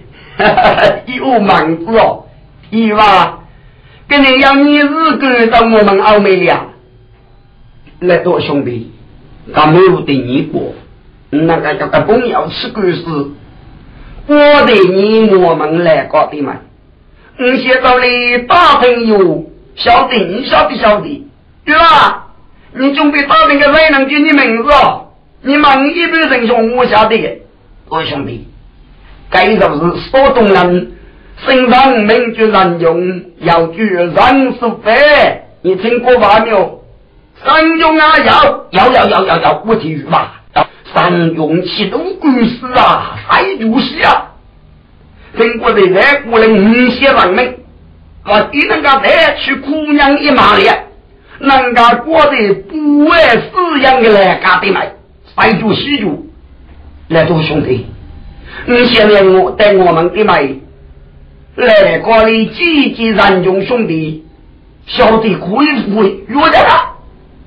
[1.16, 2.24] 有忙子哦，
[2.70, 3.38] 一把，
[4.08, 6.64] 跟你要你日干到我们澳美呀，
[8.00, 8.90] 来多兄弟。
[9.52, 10.74] 他没有对你过，
[11.30, 13.32] 那个叫个公要吃官司，
[14.26, 16.56] 我对你我们来搞的嘛。
[17.36, 21.26] 你现在的大朋友晓得，你晓得晓得，
[21.64, 22.28] 对吧？
[22.72, 25.12] 你准备打那个谁能叫你名字哦？
[25.42, 27.42] 你们一般人兄，我晓得，
[27.88, 28.48] 我兄弟，
[29.30, 30.92] 该就是说东人
[31.44, 36.83] 身上名句难用，要句人是非，你听过话没有？
[37.44, 40.40] 三用啊，要要要要要要，我听吧。
[40.94, 44.30] 三用启动公司啊，还就是啊。
[45.36, 47.54] 中国人在过来五些人民，
[48.24, 50.86] 我给人家带去姑娘一马列，
[51.40, 54.92] 人家过得不为饲养的来干的买，
[55.34, 56.30] 三住西住，
[57.08, 57.86] 来做兄弟。
[58.66, 60.48] 你现在我带我们的买，
[61.56, 64.24] 来过来积极三用兄弟，
[64.86, 66.93] 晓得可以不会约的了。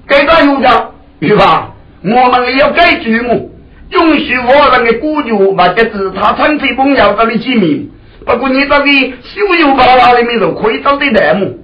[0.07, 0.91] 该咋用的？
[1.21, 1.73] 是吧？
[2.03, 3.51] 我们也要改剧目，
[3.89, 7.89] 允许我人的古剧或者是他唱吹风要到的几名。
[8.25, 8.85] 不过你这个
[9.23, 11.59] 修油巴拉里面头可以找的栏目。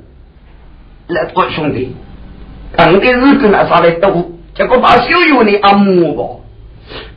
[1.07, 1.95] 来，我兄弟，
[2.75, 6.39] 刚的日子那啥来多，结果把修油的按摩吧。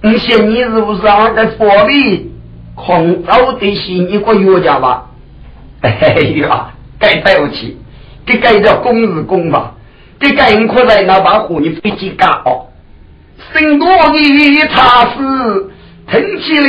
[0.03, 1.31] 你想你是不是啊？
[1.31, 2.33] 在佛里
[2.75, 5.07] 空找的新一个药家吧？
[5.81, 5.91] 哎
[6.37, 7.79] 呀，该对不起，
[8.27, 9.75] 这该叫公是公吧？
[10.19, 12.67] 这个人可在那把火你飞机干哦，
[13.53, 15.17] 生多你茶是
[16.11, 16.65] 腾起来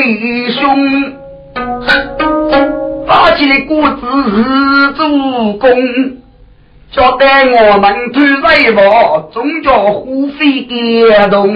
[0.51, 1.13] 胸，
[3.07, 4.33] 发起的果子是
[4.95, 5.69] 主公，
[6.91, 11.55] 叫得我们推在我，总叫虎飞颠动。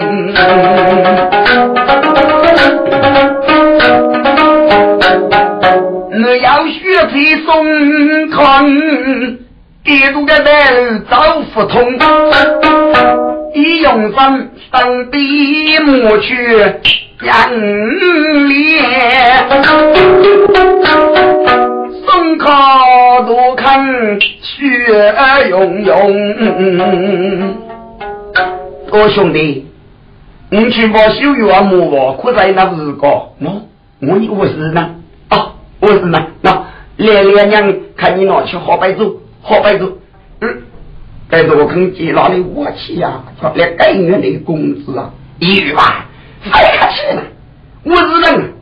[6.13, 8.65] 你要学会松康。
[9.83, 11.17] 一路个带路走
[11.55, 11.81] 不通，
[13.55, 16.79] 一用身身笔抹去人
[18.47, 19.49] 脸，
[22.05, 25.15] 松靠多看血
[25.49, 27.55] 涌涌。
[28.91, 29.65] 我兄弟，
[30.51, 33.07] 你去把修油啊磨吧，可在那日个？
[33.07, 33.63] 我
[33.99, 34.91] 我我是呢
[35.29, 36.67] 啊，我是呢那
[36.97, 39.11] 连连娘看你拿去好白走。
[39.41, 39.97] 好白子，
[40.41, 40.61] 嗯，
[41.29, 43.23] 但是我肯接哪里我去呀？
[43.55, 46.05] 来改月那个工资啊，一月吧，
[46.43, 47.23] 太客气了。
[47.83, 48.53] 我是人，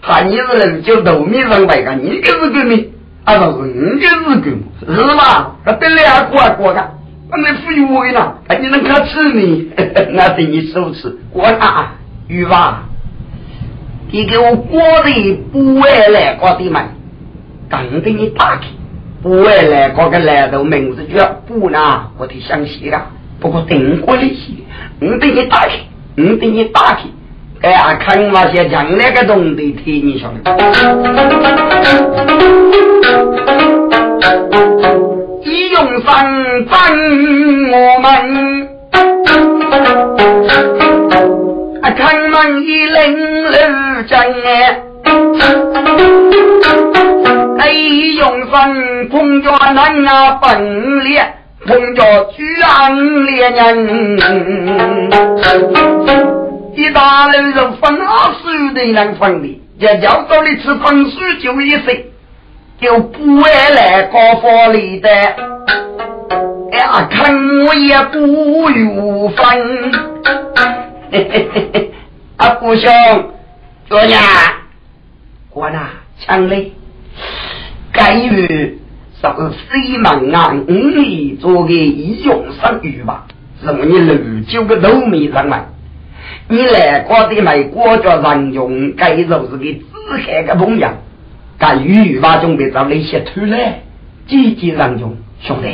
[0.00, 2.90] 喊你是人就豆米上白个，你个是个米，
[3.24, 5.56] 啊不是你个是个，是吧？
[5.66, 6.90] 那本来还过还过的，
[7.30, 8.20] 那你富裕我呢？
[8.48, 9.70] 啊，你能看吃你？
[10.12, 11.96] 那对你手吃，我啊，
[12.28, 12.84] 鱼吧，
[14.10, 16.84] 你给我锅里不外来锅的嘛，
[17.68, 18.62] 刚给你打开。
[19.22, 23.06] 不外来，搞个来头名字叫不呢，我得详细了。
[23.38, 24.64] 不过定过利息，
[25.00, 25.74] 我等你打开，
[26.16, 27.04] 我等你打开，
[27.60, 30.42] 哎呀，看那些将那个东的替你晓得。
[35.44, 36.76] 一用三分
[37.70, 38.68] 我们，
[41.80, 43.60] 啊，看门一零六
[44.08, 44.82] 将哎。
[47.62, 51.24] 哎，用三碰着男啊本烈，
[51.64, 54.18] 碰着巨安烈人。
[56.74, 62.10] 一大人是分二十的人分的，要叫到你吃分数就一岁，
[62.80, 65.08] 就不会来高房里的。
[66.72, 67.32] 哎呀，看
[67.64, 68.18] 我也不
[68.70, 69.92] 有分。
[71.12, 71.92] 嘿嘿嘿嘿，
[72.38, 72.90] 阿姑兄，
[73.88, 74.18] 做呀，
[75.52, 76.72] 我那强嘞，
[77.92, 78.74] 该月
[79.20, 83.26] 是西门岸五里做个义勇生育吧，
[83.62, 85.66] 是我你六九个农民人嘛。
[86.48, 90.88] 你来过的美国叫人用，该就是个自海的朋友，
[91.58, 93.82] 该语话中别找那些偷来，
[94.26, 95.68] 积极人用，兄弟，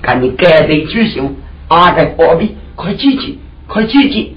[0.00, 1.30] 看你该得举手，
[1.68, 4.36] 阿个货币，快积极，快积极，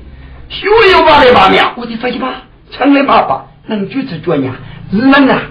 [0.49, 4.55] 修有把的把苗，我的飞机吧，成了爸爸，能举着脚呀，
[4.91, 5.43] 日能啊，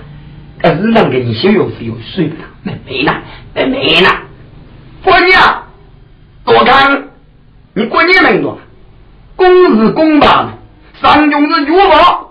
[0.61, 3.15] 该日能给你修有费有水了，没没了，
[3.55, 4.09] 没没了，
[5.05, 5.39] 过年
[6.45, 7.09] 多看，
[7.75, 8.59] 你过年没多。
[9.37, 9.47] 公
[9.79, 10.55] 是公吧，
[11.01, 12.25] 上穷是绝吧。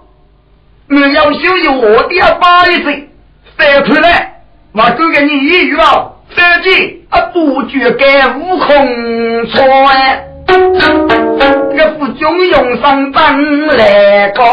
[0.89, 3.09] 你要修有我的要八一岁，
[3.55, 4.41] 翻出来，
[4.73, 10.23] 我就给你一语啊，三句啊，不觉该悟空穿。
[10.47, 14.43] 这个副军用上本来高，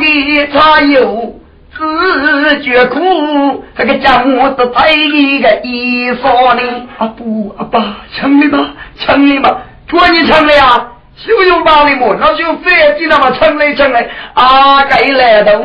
[0.00, 1.34] 生多的才有。
[1.76, 6.60] 自觉苦，这个家母都带一个衣裳呢。
[6.98, 8.58] 阿不阿爸，抢你吧，
[8.98, 10.88] 抢你吧，做你抢的呀？
[11.16, 12.16] 修有把的么？
[12.18, 15.62] 那就飞机那么抢来抢来，阿该来都。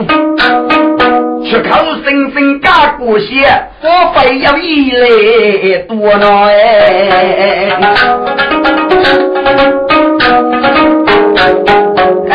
[1.45, 3.43] 出口声声嘎过些，
[3.81, 5.07] 我非要一来
[5.87, 6.27] 多呢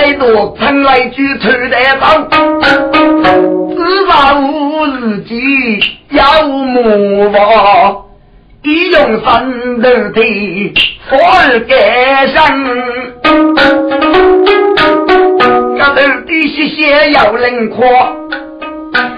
[0.08, 0.12] 哎。
[0.12, 2.06] 太多喷来句头来走。
[4.40, 5.80] 无日己
[6.10, 8.04] 有木房，
[8.62, 10.74] 一用三头的
[11.08, 12.36] 火儿盖上，
[15.76, 17.86] 这头的些些有人夸，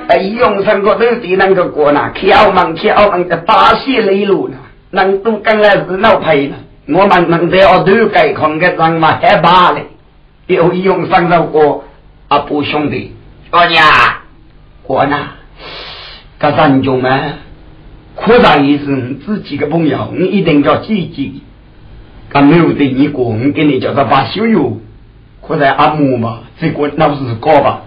[0.08, 4.56] 哎，用三个头的那个过呢，敲门敲门的大戏雷路呢，
[4.90, 6.56] 能都跟来是闹配了，
[6.88, 9.86] 我们能在奥头盖空个人嘛害怕嘞，
[10.54, 11.84] 有用三个过
[12.28, 13.14] 阿婆兄弟，
[13.50, 13.84] 二娘。
[14.86, 15.16] 我呢，
[16.40, 17.34] 这三兄们，
[18.16, 21.42] 扩大一声自己的朋友，你一定要积极。
[22.32, 24.80] 他没有对你过，我给你叫他把修友，
[25.40, 27.82] 或者阿母嘛，这个老是搞吧。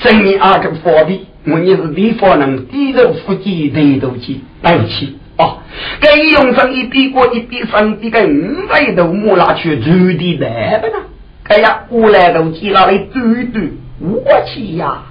[0.00, 5.58] 证明阿个方便，我也是地方人，低头腹肌，抬头肌，对不起哦。
[6.00, 11.04] 该用上一笔过一笔上，这个五百头木拉去走的来不呢？
[11.46, 13.70] 该呀，过来都记那里对对，
[14.00, 15.02] 我去呀。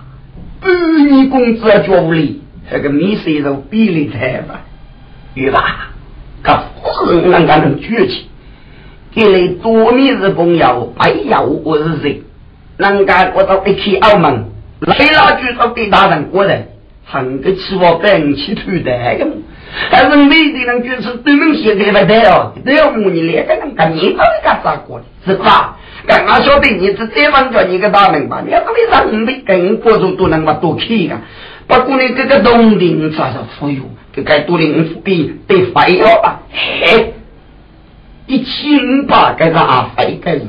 [0.60, 4.62] 半年工资要交屋里，这个米税肉比例太吧，
[5.36, 5.90] 对吧？
[6.42, 8.30] 可富人能干能举起，
[9.14, 12.24] 给来多米是朋友，白要我是谁？
[12.78, 14.46] 能干我到一去澳门，
[14.80, 16.66] 来了就说给大人过来，
[17.06, 18.92] 很个吃我本起头的，
[19.90, 25.78] 还是美的人就是对门写给不得哦，都要母你两个人干，你到底干啥过的，是吧？
[26.06, 28.44] 刚刚晓得你是这方叫你个大人吧？
[28.46, 31.16] 你要为啥你们跟国主都能把多去个？
[31.66, 36.42] 不过你这个东林啥是富有，这该多林比得费了吧？
[36.52, 37.14] 嘿，
[38.28, 40.42] 一千五百个啥费个是？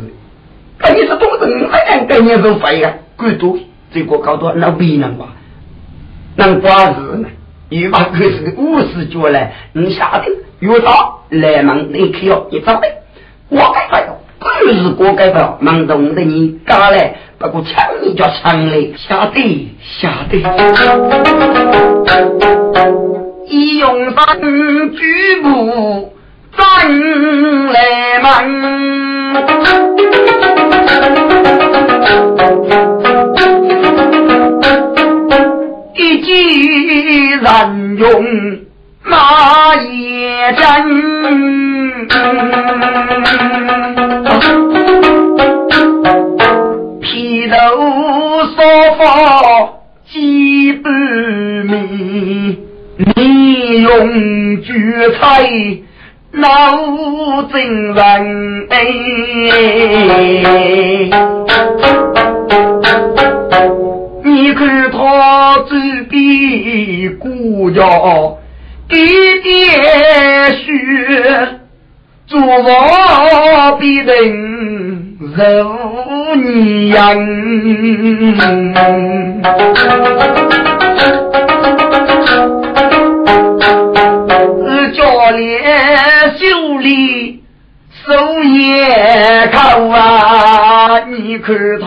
[0.81, 2.93] 那你是多少人还跟你都费呀？
[3.17, 3.57] 贵多，
[3.93, 5.27] 这个搞多那为能吧？
[6.37, 7.29] 能瓜子呢？
[7.75, 10.27] 一把可是五十角来，你下的
[10.61, 12.87] 越大来门你去了，你找的，
[13.49, 14.17] 我该费了。
[14.61, 20.39] 就是过改不，忙动的你干来，不过抢你叫抢嘞，下得下得。
[23.49, 24.41] 一用三
[24.93, 26.13] 举步
[26.57, 26.89] 站
[27.73, 28.31] 来忙，
[37.45, 38.09] 人用
[39.03, 40.65] 马也真。
[47.03, 47.55] 披头
[48.57, 48.57] 沙
[48.99, 49.03] 发
[50.11, 50.89] 几百
[51.65, 52.59] 米，
[53.15, 53.93] 你用
[54.63, 54.73] 菊
[55.21, 55.23] 菜
[56.33, 56.43] 老
[57.53, 57.55] 真
[57.93, 57.97] 人
[58.71, 58.75] 哎，
[64.35, 64.99] 你看他
[65.71, 67.81] 这边姑家
[68.89, 68.99] 点
[69.45, 70.65] 点血，
[72.27, 75.17] 做我必定
[84.59, 85.39] 如教练
[86.37, 86.43] 修
[86.79, 87.41] 理
[88.05, 88.13] 手
[88.43, 90.99] 也靠啊！
[91.09, 91.87] 你看他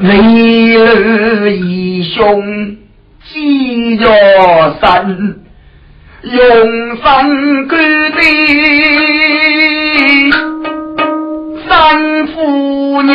[0.00, 2.76] 为儿义兄
[3.32, 4.06] 几着
[4.80, 5.40] 身，
[6.22, 7.78] 用三干
[8.12, 8.20] 的
[11.68, 13.12] 三夫人，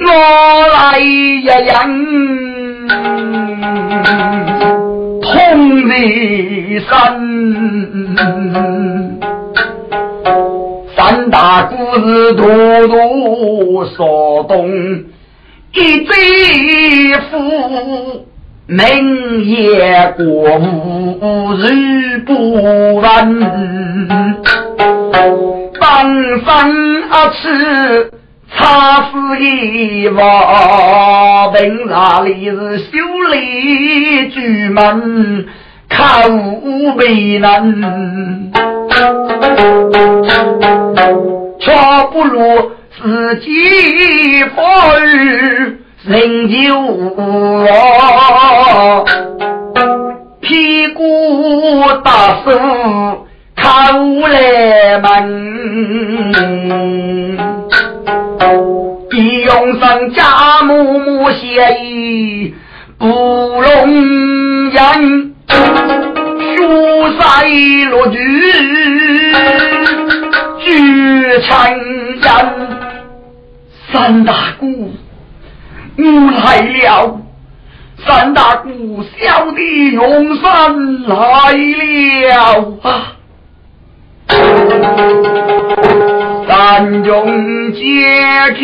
[0.00, 0.08] 我
[0.74, 1.56] 来一人。
[5.20, 5.28] 痛
[5.88, 5.92] 的
[6.88, 6.94] 山，
[11.30, 12.46] 大故事多
[12.88, 14.68] 多说动，
[15.74, 16.14] 一贼
[17.30, 18.24] 夫
[18.66, 20.24] 明夜过
[20.58, 23.40] 午日不完，
[25.80, 26.70] 半饭
[27.10, 28.10] 啊吃。
[28.50, 32.86] 他是一望，平哪里是修
[33.30, 35.46] 理巨门，
[35.88, 36.22] 靠
[36.96, 38.50] 为难，
[41.60, 41.72] 却
[42.12, 43.48] 不如自己
[44.54, 44.62] 富
[45.06, 49.04] 裕，人就我
[50.40, 52.50] 屁股大手
[53.56, 53.68] 靠
[54.28, 55.08] 来门。
[59.10, 61.46] 一用上家母母协
[61.82, 62.54] 议
[62.98, 65.34] 不容忍，
[66.68, 66.74] 血
[67.18, 67.48] 赛
[67.90, 68.18] 落局
[70.58, 70.68] 俱
[71.40, 71.48] 成
[72.20, 72.26] 人。
[73.90, 74.92] 三大姑，
[75.96, 77.20] 我来了。
[78.06, 83.14] 三大姑，小弟永山来了啊！
[86.46, 87.78] 三中解
[88.58, 88.62] 去，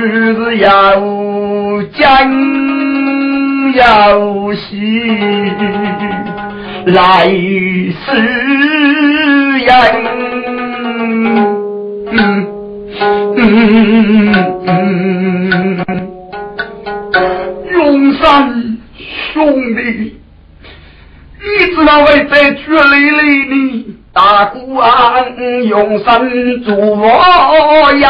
[0.00, 0.68] 是要
[1.92, 2.00] 讲
[3.74, 4.64] 要戏，
[6.86, 8.06] 来世
[9.66, 9.68] 人。
[18.22, 18.76] 三
[19.32, 19.40] 兄
[19.74, 19.80] 弟，
[21.40, 23.54] 你知道为在绝里里呢？
[24.12, 25.32] 大姑安
[25.64, 28.08] 用身助我呀，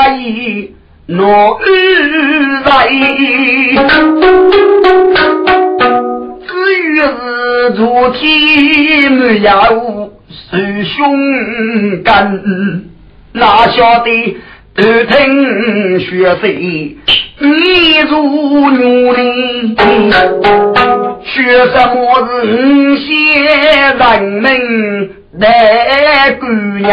[1.10, 1.68] 诺日
[2.64, 2.88] 在。
[6.46, 6.48] 至
[6.82, 7.10] 于是
[7.74, 9.50] 昨天没有
[10.28, 10.94] 受胸
[12.04, 12.40] 干，
[13.32, 14.36] 哪晓得
[14.76, 16.96] 头疼血水。
[17.38, 19.74] 你如牛铃，
[21.24, 21.42] 学
[21.72, 21.98] 什么
[22.30, 23.10] 是些
[23.98, 24.44] 人民
[25.40, 25.42] 的
[26.38, 26.46] 姑
[26.78, 26.88] 娘？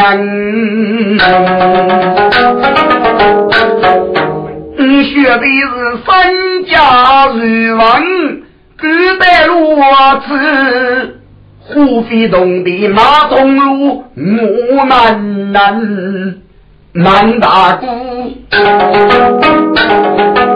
[4.77, 8.03] 你学的是三家如王，
[8.79, 8.85] 古
[9.19, 9.55] 代罗
[10.27, 11.19] 子，
[11.61, 16.35] 胡飞动的马东路，木南南。
[16.93, 17.85] 南大姑，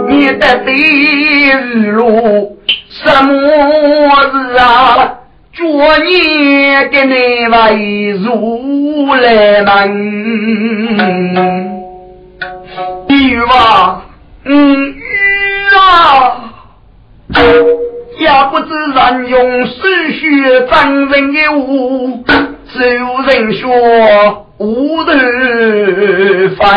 [0.07, 1.51] 你的地
[1.91, 2.57] 路
[2.89, 3.31] 什么
[4.31, 5.19] 事啊？
[5.53, 7.13] 昨年给你
[7.47, 9.69] 为如来门，
[13.07, 14.05] 你话
[14.43, 14.95] 嗯
[15.77, 16.51] 啊，
[18.19, 22.23] 也不知人用水血战人的武，
[22.73, 23.69] 只有人说
[24.57, 25.11] 无头
[26.57, 26.69] 分。